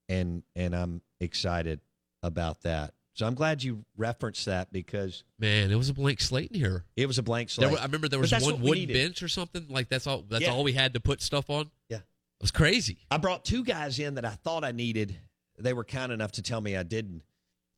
[0.09, 1.79] and and I'm excited
[2.21, 2.93] about that.
[3.13, 6.85] So I'm glad you referenced that because Man, it was a blank slate in here.
[6.95, 7.71] it was a blank There slate.
[7.73, 9.65] were, I remember there was one wooden bench or something.
[9.69, 10.21] Like that's all.
[10.21, 10.51] That's Yeah.
[10.51, 11.69] all we had to put stuff on.
[11.89, 11.97] Yeah.
[11.97, 12.03] It
[12.43, 12.99] was crazy.
[13.11, 15.19] I brought two guys in that I thought I needed.
[15.59, 17.21] They were kind enough to tell me I didn't.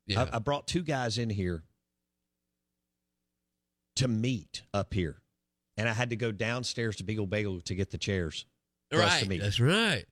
[0.06, 0.28] Yeah.
[0.32, 1.63] I, I brought two guys in here
[3.96, 5.22] to meet up here,
[5.78, 8.46] and I had to go downstairs to Beagle Bagel to get the chairs.
[8.91, 9.30] for us to Right.
[9.30, 9.41] meet.
[9.41, 10.06] That's right.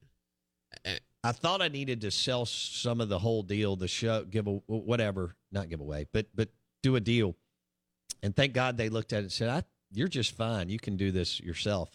[0.85, 0.97] I
[1.31, 5.35] thought I needed to sell some of the whole deal, the show, give a whatever,
[5.51, 6.49] not give away, but but
[6.81, 7.35] do a deal.
[8.23, 10.69] And thank God they looked at it and said, I, "You're just fine.
[10.69, 11.91] You can do this yourself."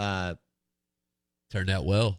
[0.00, 0.34] Uh,
[1.50, 2.18] Turned out well.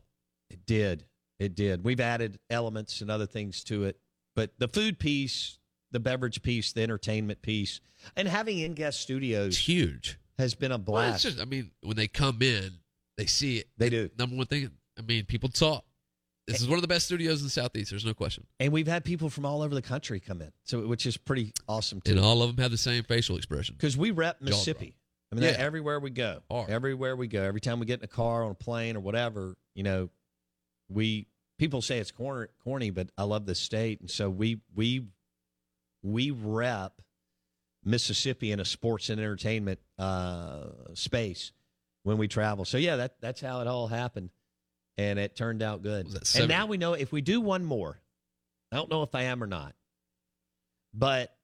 [0.50, 1.06] It did.
[1.40, 1.84] It did.
[1.84, 3.98] We've added elements and other things to it,
[4.36, 5.58] but the food piece,
[5.92, 7.80] the beverage piece, the entertainment piece,
[8.16, 10.20] and having in guest studios It's huge.
[10.38, 11.24] has been a Well, blast.
[11.24, 12.72] just, I mean, when they come in,
[13.18, 13.70] they see it.
[13.78, 14.10] They do.
[14.20, 15.86] Number one thing, I mean, people talk.
[16.48, 17.92] This is one of the best studios in the southeast.
[17.92, 18.46] There's no question.
[18.60, 21.54] and we've had people from all over the country come in, so which is pretty
[21.68, 22.12] awesome too.
[22.12, 23.76] And all of them have the same facial expression.
[23.78, 24.96] because we rep Mississippi.
[25.32, 25.52] I mean, Yeah.
[25.52, 26.70] everywhere we go, Hard.
[26.70, 29.56] everywhere we go, every time we get in a car, on a plane, or whatever,
[29.76, 30.10] you know,
[30.90, 31.28] we
[31.58, 35.06] people say it's corny, corny, but I love the state, and so we we
[36.04, 37.02] we rep
[37.86, 41.52] Mississippi in a sports and entertainment uh, space
[42.04, 42.66] when we travel.
[42.66, 44.32] So yeah, that that's how it all happened,
[45.10, 46.08] and it turned out good.
[46.42, 48.00] And now we know if we do one more,
[48.72, 49.74] I don't know if I am or not,
[50.94, 51.36] but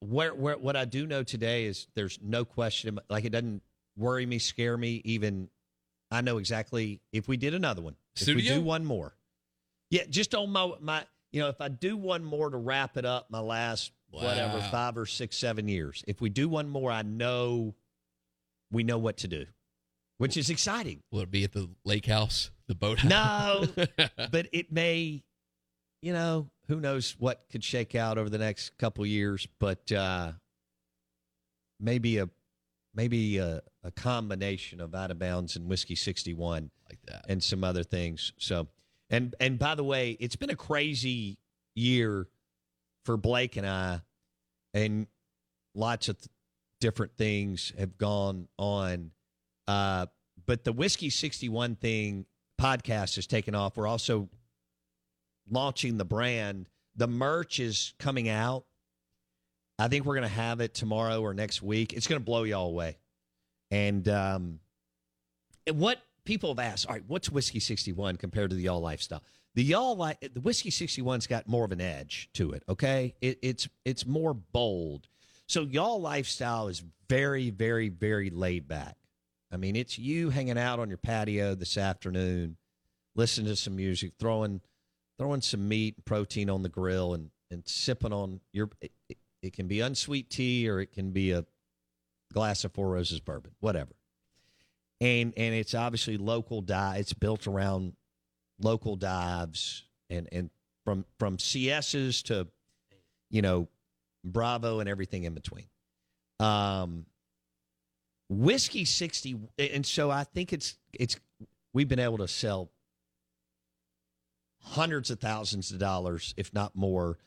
[0.00, 3.62] where, where what I do know today is there's no question like it doesn't
[3.96, 5.02] worry me, scare me.
[5.04, 5.48] Even
[6.10, 9.14] I know exactly if we did another one, if we do one more,
[9.90, 13.04] yeah, just on my my you know if I do one more to wrap it
[13.04, 16.04] up, my last whatever five or six seven years.
[16.06, 17.74] If we do one more, I know
[18.70, 19.46] we know what to do,
[20.22, 21.02] which is exciting.
[21.10, 23.10] Will it be at the lake house, the boathouse?
[23.10, 23.66] No,
[24.30, 25.24] but it may,
[26.00, 30.30] you know, who knows what could shake out over the next couple years, but uh,
[31.80, 32.30] maybe a
[32.94, 37.64] maybe a, a combination of out of bounds and whiskey 61 like that and some
[37.64, 38.32] other things.
[38.38, 38.68] So,
[39.10, 41.36] and and by the way, it's been a crazy
[41.74, 42.28] year
[43.06, 44.02] for Blake and I,
[44.72, 45.08] and
[45.74, 46.28] lots of th-
[46.78, 49.10] different things have gone on.
[49.72, 50.06] Uh,
[50.44, 52.26] but the whiskey 61 thing
[52.60, 53.76] podcast has taken off.
[53.76, 54.28] We're also
[55.50, 56.68] launching the brand.
[56.96, 58.64] The merch is coming out.
[59.78, 61.94] I think we're going to have it tomorrow or next week.
[61.94, 62.98] It's going to blow y'all away.
[63.70, 64.60] And um,
[65.72, 69.22] what people have asked, all right, what's whiskey 61 compared to the y'all lifestyle?
[69.54, 72.62] The y'all li- the whiskey 61's got more of an edge to it.
[72.68, 75.08] Okay, it, it's it's more bold.
[75.46, 78.96] So y'all lifestyle is very very very laid back.
[79.52, 82.56] I mean, it's you hanging out on your patio this afternoon,
[83.14, 84.62] listening to some music, throwing
[85.18, 88.70] throwing some meat and protein on the grill, and and sipping on your.
[88.80, 88.92] It,
[89.42, 91.44] it, can be unsweet tea or it can be a
[92.32, 93.92] glass of Four Roses bourbon, whatever.
[95.00, 97.00] And and it's obviously local dive.
[97.00, 97.94] It's built around
[98.60, 100.50] local dives and and
[100.84, 102.48] from from CSs to
[103.30, 103.68] you know
[104.24, 105.66] Bravo and everything in between.
[106.38, 107.06] Um,
[108.32, 111.16] whiskey sixty, and so I think it's it's
[111.72, 112.70] we've been able to sell
[114.60, 117.18] hundreds of thousands of dollars, if not more,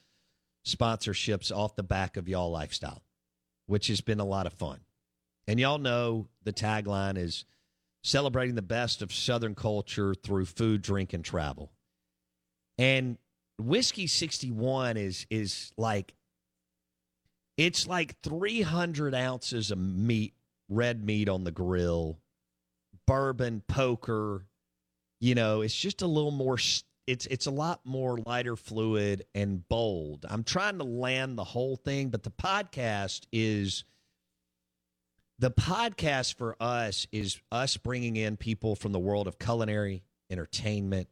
[0.66, 3.04] sponsorships off the back of y'all lifestyle,
[3.68, 4.80] which has been a lot of fun.
[5.48, 7.46] And y'all know the tagline is
[8.04, 11.72] celebrating the best of Southern culture through food, drink, and travel.
[12.78, 13.18] And
[13.58, 16.14] whiskey 61 is is like
[17.58, 20.34] it's like 300 ounces of meat,
[20.70, 22.20] red meat on the grill,
[23.08, 24.46] bourbon, poker.
[25.20, 26.58] You know, it's just a little more.
[27.08, 30.26] It's it's a lot more lighter fluid and bold.
[30.30, 33.84] I'm trying to land the whole thing, but the podcast is
[35.40, 41.08] the podcast for us is us bringing in people from the world of culinary, entertainment,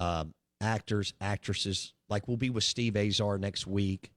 [0.00, 1.94] um, actors, actresses.
[2.08, 4.10] Like we'll be with Steve Azar next week.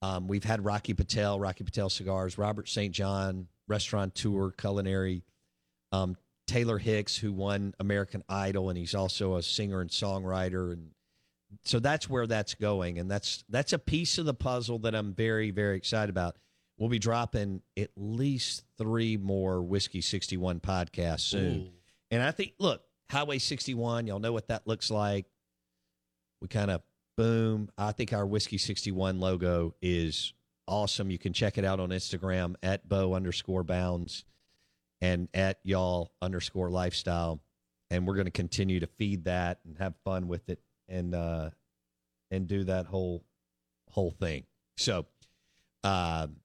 [0.00, 2.92] Um, we've had Rocky Patel, Rocky Patel Cigars, Robert St.
[2.92, 5.24] John, restaurant tour, culinary.
[5.90, 6.16] Um,
[6.46, 10.90] Taylor Hicks, who won American Idol, and he's also a singer and songwriter, and
[11.64, 15.14] so that's where that's going, and that's that's a piece of the puzzle that I'm
[15.14, 16.36] very very excited about.
[16.78, 21.60] We'll be dropping at least three more Whiskey 61 podcasts soon.
[21.60, 21.68] Ooh.
[22.10, 25.26] And I think, look, Highway 61, y'all know what that looks like.
[26.40, 26.82] We kind of
[27.16, 27.68] boom.
[27.78, 30.32] I think our Whiskey 61 logo is
[30.66, 31.10] awesome.
[31.10, 34.24] You can check it out on Instagram at bow underscore bounds
[35.00, 37.40] and at y'all underscore lifestyle.
[37.90, 41.50] And we're going to continue to feed that and have fun with it and, uh,
[42.30, 43.22] and do that whole
[43.90, 44.44] whole thing.
[44.78, 45.04] So,
[45.84, 46.36] um,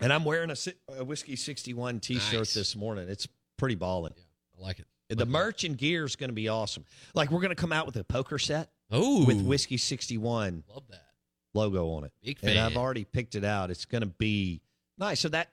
[0.00, 0.56] and I'm wearing a,
[0.96, 2.54] a whiskey 61 T-shirt Nice.
[2.54, 3.08] this morning.
[3.08, 3.28] It's
[3.58, 4.14] pretty balling.
[4.58, 4.86] I like it.
[5.10, 6.84] The merch and gear is going to be awesome.
[7.14, 8.70] Like we're going to come out with a poker set.
[8.90, 11.06] Oh, with whiskey 61 love that
[11.54, 12.12] logo on it.
[12.22, 13.70] Big And I've already picked it out.
[13.70, 14.60] It's going to be
[14.98, 15.20] nice.
[15.20, 15.50] So that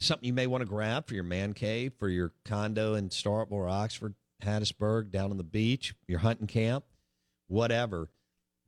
[0.00, 3.52] something you may want to grab for your man cave, for your condo in Starkville
[3.52, 6.84] or Oxford, Hattiesburg, down on the beach, your hunting camp,
[7.48, 8.08] whatever.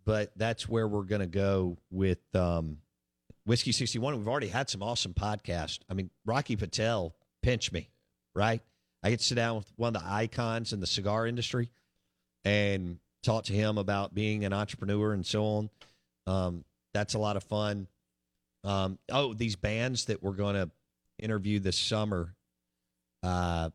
[0.05, 2.79] But that's where we're going to go with um,
[3.45, 4.17] Whiskey 61.
[4.17, 5.81] We've already had some awesome podcasts.
[5.91, 7.91] I mean, Rocky Patel pinch me,
[8.35, 8.63] right?
[9.03, 11.71] I get to sit down with one of the icons in the cigar industry
[12.45, 15.71] and talk to him about being an entrepreneur and so on.
[16.27, 16.65] Um,
[16.97, 17.87] that's a lot of fun.
[18.65, 20.71] Um, oh, these bands that we're going to
[21.19, 22.35] interview this summer
[23.23, 23.71] uh,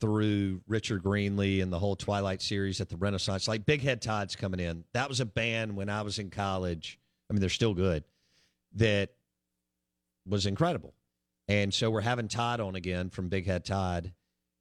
[0.00, 4.34] through Richard Greenlee and the whole Twilight series at the Renaissance, like Big Head Todd's
[4.34, 4.84] coming in.
[4.94, 6.98] That was a band when I was in college.
[7.28, 8.02] I mean, they're still good.
[8.76, 9.10] That
[10.26, 10.94] was incredible.
[11.48, 14.12] And so we're having Todd on again from Big Head Todd.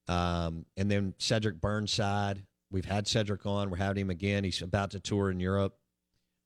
[0.10, 2.44] Um, and then Cedric Burnside.
[2.70, 3.70] We've had Cedric on.
[3.70, 4.44] We're having him again.
[4.44, 5.78] He's about to tour in Europe.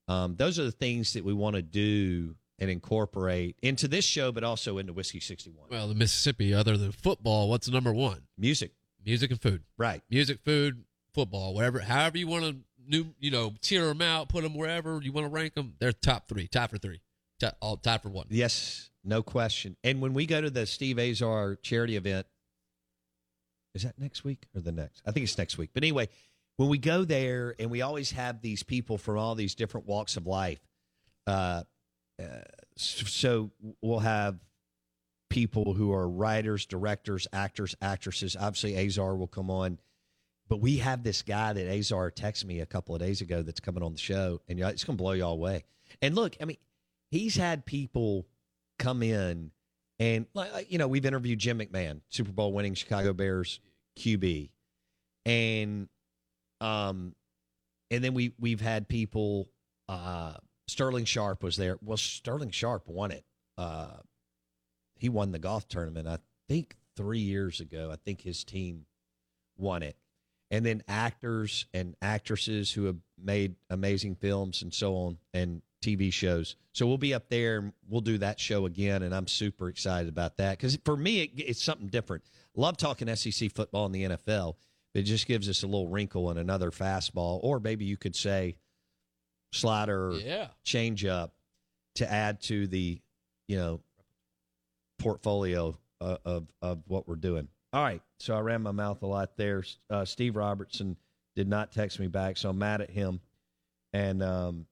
[0.08, 4.32] Um, those are the things that we want to do and incorporate into this show,
[4.32, 5.66] but also into Whiskey 61.
[5.70, 8.22] Well, the Mississippi, other than football, what's number one?
[8.36, 8.72] Music.
[9.04, 9.62] Music and food.
[9.76, 10.02] Right.
[10.10, 10.84] Music, food,
[11.14, 11.78] football, whatever.
[11.80, 12.56] However you want to,
[12.86, 15.74] new, you know, tier them out, put them wherever you want to rank them.
[15.78, 17.00] They're top three, tie for three,
[17.38, 18.26] tie, all tie for one.
[18.30, 19.76] Yes, no question.
[19.84, 22.26] And when we go to the Steve Azar charity event,
[23.74, 25.02] is that next week or the next?
[25.06, 25.70] I think it's next week.
[25.72, 26.08] But anyway,
[26.58, 30.16] when we go there and we always have these people from all these different walks
[30.16, 30.58] of life,
[31.26, 31.62] uh,
[32.20, 32.24] uh,
[32.76, 34.36] so we'll have
[35.30, 38.36] people who are writers, directors, actors, actresses.
[38.36, 39.78] Obviously, Azar will come on.
[40.48, 43.60] But we have this guy that Azar texted me a couple of days ago that's
[43.60, 45.64] coming on the show, and it's going to blow y'all away.
[46.02, 46.56] And look, I mean,
[47.12, 48.26] he's had people
[48.80, 49.52] come in,
[50.00, 50.26] and
[50.68, 53.60] you know, we've interviewed Jim McMahon, Super Bowl winning Chicago Bears
[53.96, 54.48] QB,
[55.24, 55.88] and
[56.60, 57.14] um,
[57.90, 59.48] and then we we've had people.
[59.88, 60.34] Uh,
[60.66, 61.78] Sterling Sharpe was there.
[61.82, 63.24] Well, Sterling Sharpe won it.
[63.56, 63.96] Uh,
[64.98, 66.06] he won the golf tournament.
[66.06, 67.90] I think three years ago.
[67.92, 68.84] I think his team
[69.56, 69.96] won it.
[70.50, 76.12] And then actors and actresses who have made amazing films and so on and TV
[76.12, 76.56] shows.
[76.72, 79.02] So we'll be up there and we'll do that show again.
[79.02, 82.24] And I'm super excited about that because for me, it, it's something different.
[82.56, 84.54] Love talking SEC football in the NFL.
[84.94, 88.56] It just gives us a little wrinkle and another fastball, or maybe you could say
[89.52, 90.48] slider, Yeah.
[90.64, 91.34] change up
[91.96, 93.00] to add to the,
[93.48, 93.80] you know,
[94.98, 97.48] portfolio uh, of of what we're doing.
[97.72, 99.62] All right, so I ran my mouth a lot there.
[99.90, 100.96] Uh, Steve Robertson
[101.36, 103.20] did not text me back, so I'm mad at him,
[103.92, 104.66] and um,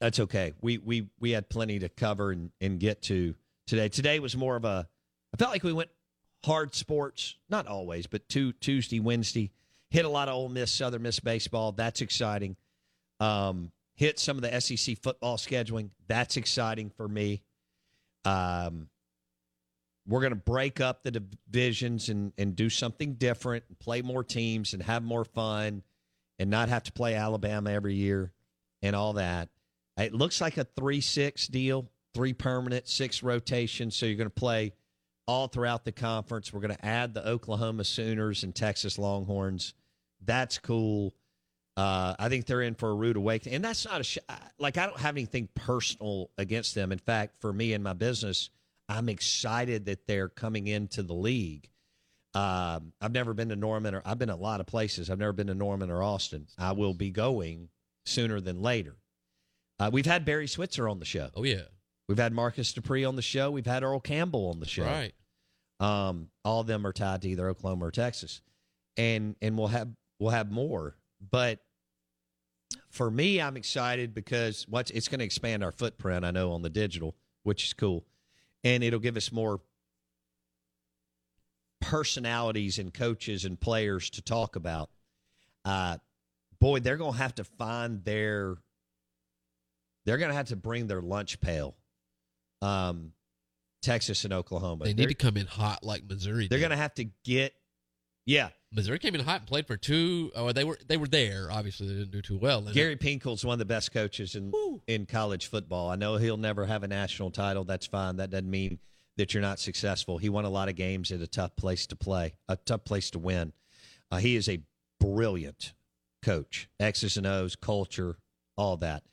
[0.00, 0.52] that's okay.
[0.60, 3.34] We we we had plenty to cover and, and get to
[3.66, 3.88] today.
[3.88, 4.88] Today was more of a.
[5.34, 5.90] I felt like we went
[6.46, 9.50] hard sports, not always, but two, Tuesday, Wednesday.
[9.90, 11.72] Hit a lot of Ole Miss, Southern Miss baseball.
[11.72, 12.56] That's exciting.
[13.20, 15.90] Um, hit some of the SEC football scheduling.
[16.06, 17.42] That's exciting for me.
[18.24, 18.88] Um,
[20.06, 24.22] we're going to break up the divisions and, and do something different and play more
[24.22, 25.82] teams and have more fun
[26.38, 28.32] and not have to play Alabama every year
[28.82, 29.48] and all that.
[29.98, 33.90] It looks like a 3 6 deal, three permanent, six rotation.
[33.90, 34.74] So you're going to play
[35.26, 36.52] all throughout the conference.
[36.52, 39.74] We're going to add the Oklahoma Sooners and Texas Longhorns.
[40.24, 41.14] That's cool.
[41.76, 44.18] Uh, I think they're in for a rude awakening, and that's not a sh-
[44.58, 46.90] like I don't have anything personal against them.
[46.90, 48.48] In fact, for me and my business,
[48.88, 51.68] I'm excited that they're coming into the league.
[52.34, 55.10] Um, I've never been to Norman, or I've been a lot of places.
[55.10, 56.46] I've never been to Norman or Austin.
[56.58, 57.68] I will be going
[58.06, 58.96] sooner than later.
[59.78, 61.28] Uh, we've had Barry Switzer on the show.
[61.34, 61.62] Oh yeah,
[62.08, 63.50] We've had Marcus Dupree on the show.
[63.50, 64.84] We've had Earl Campbell on the show.
[64.84, 65.12] Right.
[65.80, 68.40] Um, all of them are tied to either Oklahoma or Texas,
[68.96, 69.88] and and we'll have
[70.18, 70.96] we'll have more.
[71.30, 71.60] But
[72.88, 76.24] for me, I'm excited because what's it's going to expand our footprint.
[76.24, 78.04] I know on the digital, which is cool,
[78.64, 79.60] and it'll give us more
[81.80, 84.90] personalities and coaches and players to talk about.
[85.64, 85.98] Uh,
[86.58, 88.56] boy, they're going to have to find their.
[90.06, 91.74] They're going to have to bring their lunch pail.
[92.62, 93.12] Um,
[93.82, 94.84] Texas and Oklahoma.
[94.84, 96.48] They They're- need to come in hot like Missouri.
[96.48, 97.54] they're going to have to get.
[98.24, 100.32] Yeah, Missouri came in hot and played for two.
[100.34, 101.48] Oh, they were they were there.
[101.52, 102.60] Obviously, they didn't do too well.
[102.62, 104.52] Gary Pinkel's one of the best coaches in
[104.88, 105.88] in college football.
[105.90, 107.62] I know he'll never have a national title.
[107.64, 108.16] That's fine.
[108.16, 108.80] That doesn't mean
[109.16, 110.18] that you're not successful.
[110.18, 113.10] He won a lot of games at a tough place to play, a tough place
[113.12, 113.52] to win.
[114.10, 114.60] Uh, he is a
[114.98, 115.72] brilliant
[116.22, 116.68] coach.
[116.80, 118.16] X's and O's, culture,
[118.56, 119.04] all that.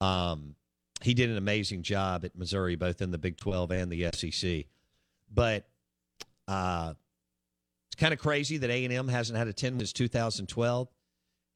[0.00, 0.54] Um,
[1.02, 4.64] he did an amazing job at Missouri, both in the Big 12 and the SEC.
[5.32, 5.68] But
[6.48, 6.94] uh,
[7.88, 10.88] it's kind of crazy that A&M hasn't had a 10 since 2012.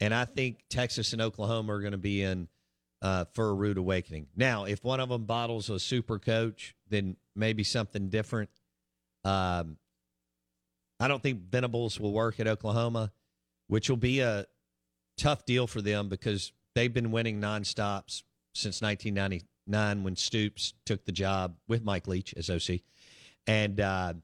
[0.01, 2.49] And I think Texas and Oklahoma are going to be in
[3.03, 4.26] uh, for a rude awakening.
[4.36, 8.51] Now, if one of them bottles a super coach, then maybe something different.
[9.24, 9.76] Um,
[10.99, 13.12] I don't think Venables will work at Oklahoma,
[13.68, 14.47] which will be a
[15.16, 18.22] tough deal for them because they've been winning nonstops
[18.55, 22.80] since 1999 when Stoops took the job with Mike Leach as OC.
[23.46, 24.14] And uh,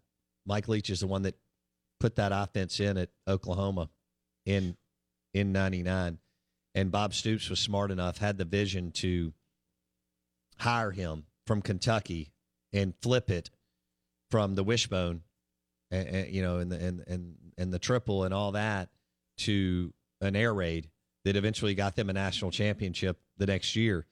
[0.46, 1.36] Mike Leach is the one that
[2.00, 3.88] put that offense in at Oklahoma
[4.44, 4.76] in
[5.34, 6.18] in 99.
[6.74, 9.32] And Bob Stoops was smart enough, had the vision to
[10.58, 12.32] hire him from Kentucky
[12.72, 13.50] and flip it
[14.30, 15.22] from the wishbone,
[15.90, 18.90] and, and, you know, and the and, and and the triple and all that
[19.38, 20.88] to an air raid
[21.24, 24.06] that eventually got them a national championship the next year,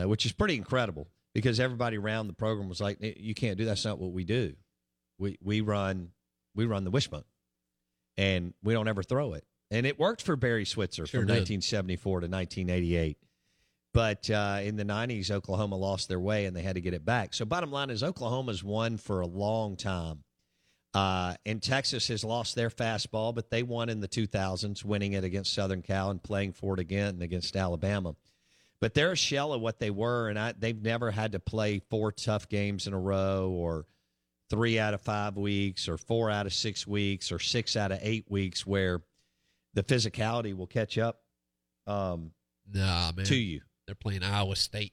[0.00, 3.64] uh, which is pretty incredible because everybody around the program was like, "You can't do
[3.64, 3.70] that.
[3.70, 4.54] that's not what we do.
[5.18, 6.10] We we run
[6.54, 7.24] we run the wishbone,
[8.16, 11.34] and we don't ever throw it." And it worked for Barry Switzer Sure from did.
[11.34, 13.16] 1974 to 1988.
[13.94, 17.04] But uh, in the 90s, Oklahoma lost their way and they had to get it
[17.04, 17.34] back.
[17.34, 20.24] So, bottom line is, Oklahoma's won for a long time.
[20.94, 25.24] Uh, and Texas has lost their fastball, but they won in the 2000s, winning it
[25.24, 28.14] against Southern Cal and playing for it again against Alabama.
[28.82, 31.80] But they're a shell of what they were, and I, they've never had to play
[31.88, 33.86] four tough games in a row or
[34.50, 38.00] three out of five weeks or four out of six weeks or six out of
[38.02, 39.00] eight weeks where
[39.74, 41.20] the physicality will catch up
[41.86, 42.32] um,
[42.74, 43.24] Nah, man.
[43.26, 43.60] to you.
[43.86, 44.92] They're playing Iowa State.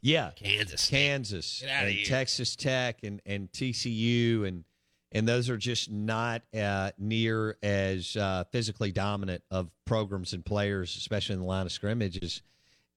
[0.00, 2.04] Yeah, Kansas, Kansas, and here.
[2.06, 4.62] Texas Tech, and and TCU, and
[5.10, 10.96] and those are just not uh, near as uh, physically dominant of programs and players,
[10.96, 12.40] especially in the line of scrimmage, as,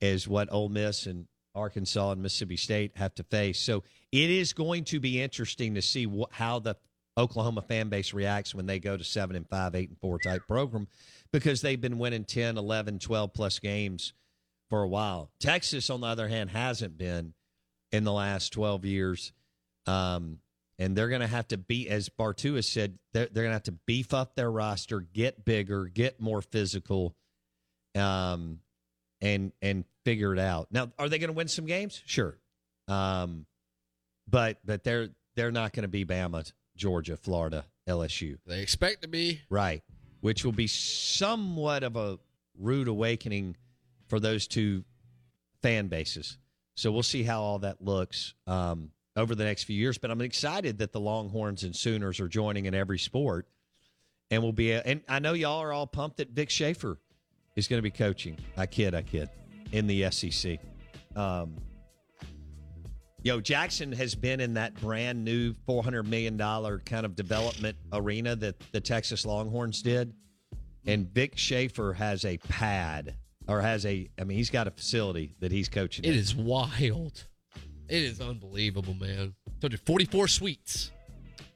[0.04, 3.60] as what Ole Miss and Arkansas and Mississippi State have to face.
[3.60, 6.76] So it is going to be interesting to see how the
[7.18, 10.42] Oklahoma fan base reacts when they go to seven and five, eight and four type
[10.48, 10.88] program,
[11.32, 14.14] because they've been winning 10, 11, 12 plus games
[14.70, 15.30] for a while.
[15.40, 17.34] Texas, on the other hand, hasn't been
[17.92, 19.32] in the last 12 years.
[19.86, 20.40] Um,
[20.80, 23.56] and they're going to have to be, as Bartu has said, they're, they're going to
[23.56, 27.16] have to beef up their roster, get bigger, get more physical,
[27.96, 28.60] um,
[29.24, 30.68] and and figure it out.
[30.70, 32.04] Now, are they going to win some games?
[32.06, 32.38] Sure,
[32.88, 33.48] um,
[34.30, 38.38] but but they're they're not going to be Bama, Georgia, Florida, LSU.
[38.46, 39.42] They expect to be.
[39.50, 39.82] Right.
[40.22, 42.20] Which will be somewhat of a
[42.60, 43.58] rude awakening
[44.08, 44.84] for those two
[45.62, 46.38] fan bases.
[46.76, 49.98] So we'll see how all that looks um, over the next few years.
[49.98, 53.48] But I'm excited that the Longhorns and Sooners are joining in every sport.
[54.32, 56.98] And we'll be, and I know y'all are all pumped that Vic Schaefer
[57.56, 58.38] is going to be coaching.
[58.58, 59.30] I kid, I kid,
[59.72, 60.60] in the SEC.
[61.16, 61.56] Um,
[63.26, 68.60] Yo, Jackson has been in that brand new $400 million kind of development arena that
[68.74, 70.14] the Texas Longhorns did.
[70.86, 73.16] And Vic Schaefer has a pad
[73.48, 76.04] or has a, I mean, he's got a facility that he's coaching.
[76.04, 76.20] It in.
[76.20, 77.24] is wild.
[77.88, 79.34] It is unbelievable, man.
[79.62, 80.92] Told you, 44 suites.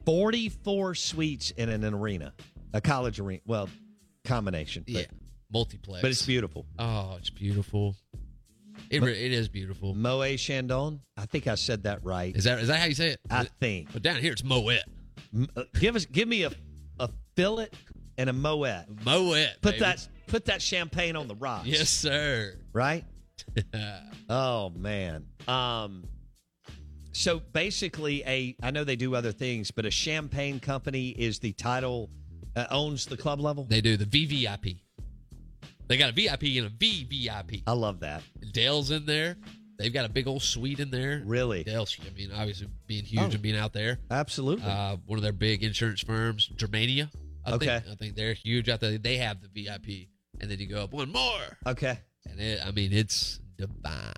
[0.05, 2.33] 44 suites in an arena,
[2.71, 3.41] a college arena.
[3.45, 3.67] Well,
[4.23, 4.85] combination.
[4.87, 5.03] Yeah.
[5.51, 6.01] Multiplex.
[6.01, 6.65] but it's beautiful.
[6.77, 7.95] Oh, it's beautiful.
[8.89, 9.93] It, it is beautiful.
[9.95, 11.01] Moet Chandon.
[11.17, 12.35] I think I said that right.
[12.35, 13.19] Is that is that how you say it?
[13.29, 13.91] I think.
[13.91, 14.79] But down here it's Moet.
[15.55, 16.51] Uh, Give us, give me a,
[16.99, 17.69] a fillet
[18.17, 18.85] and a Moet.
[19.05, 19.47] Moet.
[19.61, 19.79] Put baby.
[19.79, 21.65] that, put that champagne on the rocks.
[21.67, 22.53] Yes, sir.
[22.73, 23.03] right?
[24.29, 25.25] oh man.
[25.47, 26.03] Um
[27.13, 31.53] so basically a I know they do other things, but a champagne company is the
[31.53, 32.09] title
[32.55, 33.65] uh, owns the club level.
[33.65, 34.79] They do the VVIP.
[35.87, 37.63] They got a VIP and a VVIP.
[37.67, 38.21] I love that.
[38.51, 39.37] Dale's in there.
[39.79, 41.21] They've got a big old suite in there.
[41.25, 41.63] Really?
[41.63, 43.25] Dale's, I mean, obviously being huge Oh.
[43.31, 43.99] and being out there.
[44.09, 44.65] Absolutely.
[44.65, 47.09] Uh, one of their big insurance firms, Germania.
[47.45, 47.65] I Okay.
[47.79, 48.97] Think, I think they're huge out there.
[48.97, 50.09] They have the VIP.
[50.41, 51.57] And then you go up one more.
[51.65, 51.99] okay.
[52.29, 54.13] And it, I mean, it's divine.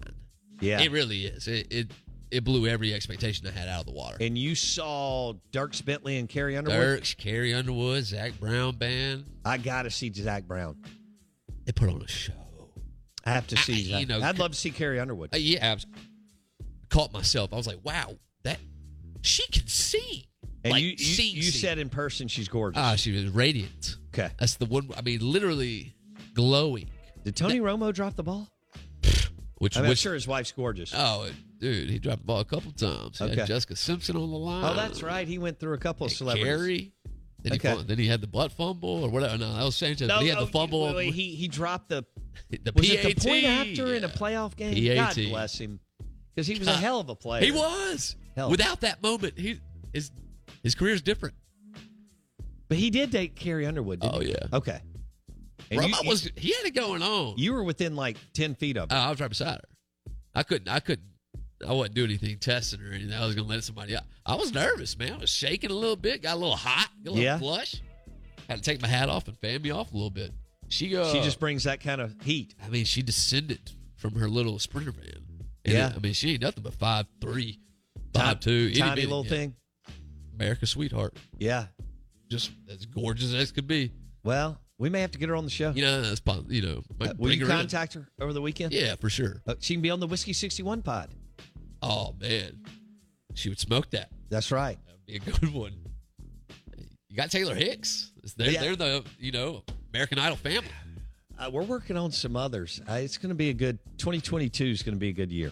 [0.61, 0.81] Yeah.
[0.81, 1.47] It really is.
[1.47, 1.91] It, it
[2.31, 4.17] it blew every expectation I had out of the water.
[4.21, 7.01] and you saw Dierks Bentley and Carrie Underwood.
[7.01, 9.25] Dierks, Carrie Underwood, Zac Brown band.
[9.43, 10.77] I got to see Zac Brown.
[11.69, 12.33] They put on a show.
[13.23, 13.93] I have to see.
[13.93, 15.29] I, you know, I'd love to see Carrie Underwood.
[15.31, 15.85] Uh, yeah, I was,
[16.89, 17.53] caught myself.
[17.53, 18.57] I was like, wow, that
[19.21, 20.25] she can see.
[20.63, 21.61] and like, you, you, sing, you sing.
[21.61, 22.81] said in person she's gorgeous.
[22.81, 23.97] Ah, she was radiant.
[24.11, 24.31] okay.
[24.39, 24.89] That's the one.
[24.97, 25.93] I mean, literally
[26.33, 26.89] glowing.
[27.23, 28.47] Did Tony Romo drop the ball?
[29.59, 30.91] Which, I mean, I'm sure his wife's gorgeous.
[30.97, 33.19] oh, dude, he dropped the ball a couple times.
[33.19, 33.35] He Okay.
[33.41, 34.65] had Jessica Simpson on the line.
[34.65, 35.27] Oh, that's right.
[35.27, 36.45] He went through a couple of celebrities.
[36.47, 36.93] Gary.
[37.43, 37.75] Then, Okay.
[37.77, 39.37] he, then he had the butt fumble or whatever.
[39.37, 40.07] No, that was Sanchez.
[40.09, 40.87] but he had oh, the fumble.
[40.87, 42.05] wait, wait, he he dropped the
[42.49, 43.05] the was PAT.
[43.05, 44.95] it the point after in a playoff game?
[44.95, 45.79] God bless him.
[46.35, 47.43] because he was a hell of a player.
[47.43, 48.15] He was.
[48.35, 48.49] Hell.
[48.49, 49.59] Without that moment, he
[49.93, 50.11] his
[50.63, 51.35] his career's different.
[52.67, 54.01] But he did date Carrie Underwood.
[54.01, 54.29] Didn't Oh, he?
[54.31, 54.45] yeah.
[54.53, 54.79] Okay.
[55.71, 57.35] And Robot was he had it going on.
[57.37, 59.01] You were within like ten feet of Oh, him.
[59.01, 60.11] I was right beside her.
[60.35, 60.67] I couldn't.
[60.67, 61.07] I couldn't.
[61.67, 63.13] I wasn't doing anything testing or anything.
[63.13, 64.03] I was gonna let somebody out.
[64.25, 65.13] I was nervous, man.
[65.13, 66.21] I was shaking a little bit.
[66.23, 66.89] Got a little hot.
[67.03, 67.37] Got a little Yeah.
[67.37, 67.75] flush.
[68.47, 70.31] Had to take my hat off and fan me off a little bit.
[70.69, 72.55] She uh, she just brings that kind of heat.
[72.63, 75.23] I mean, she descended from her little sprinter van.
[75.65, 75.89] And Yeah.
[75.89, 77.59] it- I mean, she ain't nothing but five three,
[78.13, 79.29] Ti- two, itty tiny bitty, little yeah.
[79.29, 79.55] thing.
[80.33, 81.17] America's sweetheart.
[81.37, 81.67] Yeah.
[82.29, 83.91] Just as gorgeous as could be.
[84.23, 85.71] Well, we may have to get her on the show.
[85.71, 86.83] You know, that's pos- you know.
[87.01, 87.57] Uh, will you her in.
[87.57, 88.71] contact her over the weekend?
[88.73, 89.41] Yeah, for sure.
[89.45, 91.09] Uh, she can be on the Whiskey 61 pod.
[91.81, 92.63] Oh man,
[93.33, 94.09] she would smoke that.
[94.29, 94.77] That's right.
[94.85, 95.73] That'd be a good one.
[97.09, 98.11] You got Taylor Hicks.
[98.37, 98.61] They're, Yeah.
[98.61, 99.63] they're the you know
[99.93, 100.69] American Idol family.
[101.37, 102.81] Uh, we're working on some others.
[102.89, 105.51] Uh, it's going to be a good 2022 is going to be a good year.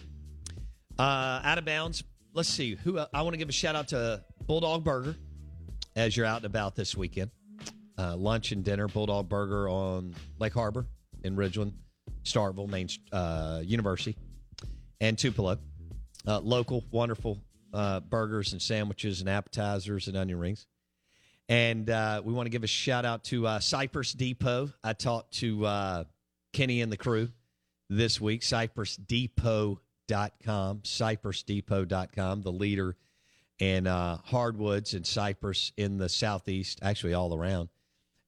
[0.98, 2.04] Uh, out of bounds.
[2.34, 5.16] Let's see who I want to give a shout out to Bulldog Burger
[5.96, 7.30] as you're out and about this weekend.
[7.98, 10.86] Uh, lunch and dinner, Bulldog Burger on Lake Harbor
[11.24, 11.72] in Ridgeland,
[12.22, 14.16] Starkville, Main uh, University,
[15.00, 15.58] and Tupelo.
[16.28, 17.38] Uh, local, wonderful
[17.72, 20.66] uh, burgers and sandwiches and appetizers and onion rings.
[21.48, 24.70] And uh, we want to give a shout out to uh, Cypress Depot.
[24.84, 26.04] I talked to uh,
[26.52, 27.30] Kenny and the crew
[27.88, 28.42] this week.
[28.42, 30.80] CypressDepot.com.
[30.80, 32.96] CypressDepot.com, the leader
[33.58, 37.70] in uh, hardwoods and cypress in the southeast, actually all around.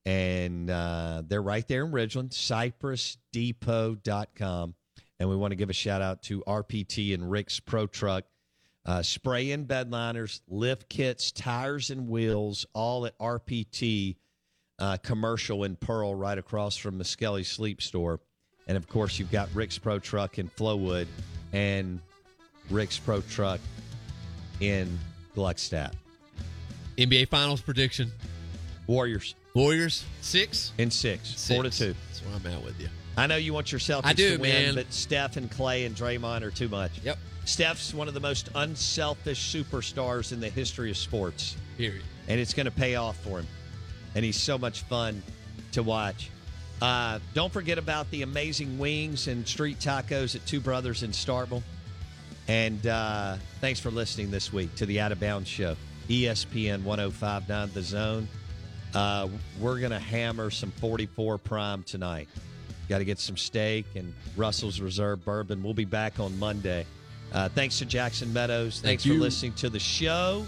[0.06, 4.74] And uh, they're right there in Ridgeland, CypressDepot.com.
[5.20, 8.24] And we want to give a shout out to RPT and Rick's Pro Truck.
[8.86, 14.16] Uh, spray in bed liners, lift kits, tires and wheels, all at RPT
[14.78, 18.18] uh, commercial in Pearl, right across from Miskelly Sleep Store.
[18.66, 21.06] And of course, you've got Rick's Pro Truck in Flowood
[21.52, 22.00] and
[22.70, 23.60] Rick's Pro Truck
[24.60, 24.98] in
[25.36, 25.92] Gluckstadt.
[26.96, 28.10] NBA Finals prediction:
[28.86, 31.94] Warriors Warriors six in six, four to two.
[32.08, 32.88] That's where I'm at with you.
[33.20, 34.74] I know you want your Celtics I do, to win, man.
[34.74, 36.92] but Steph and Clay and Draymond are too much.
[37.04, 37.18] Yep.
[37.44, 41.56] Steph's one of the most unselfish superstars in the history of sports.
[41.76, 42.02] Period.
[42.28, 43.46] And it's going to pay off for him.
[44.14, 45.22] And he's so much fun
[45.72, 46.30] to watch.
[46.80, 51.62] Uh, don't forget about the amazing wings and street tacos at Two Brothers in Starkville.
[52.48, 55.76] And uh, thanks for listening this week to the Out of Bounds Show,
[56.08, 58.28] ESPN 1059 The Zone.
[58.94, 59.28] Uh,
[59.60, 62.28] we're going to hammer some 44 prime tonight.
[62.90, 65.62] Got to get some steak and Russell's Reserve bourbon.
[65.62, 66.84] We'll be back on Monday.
[67.32, 68.80] Uh, thanks to Jackson Meadows.
[68.80, 70.44] Thank Thanks for listening to the show.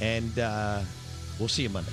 [0.00, 0.80] And uh,
[1.38, 1.92] we'll see you Monday.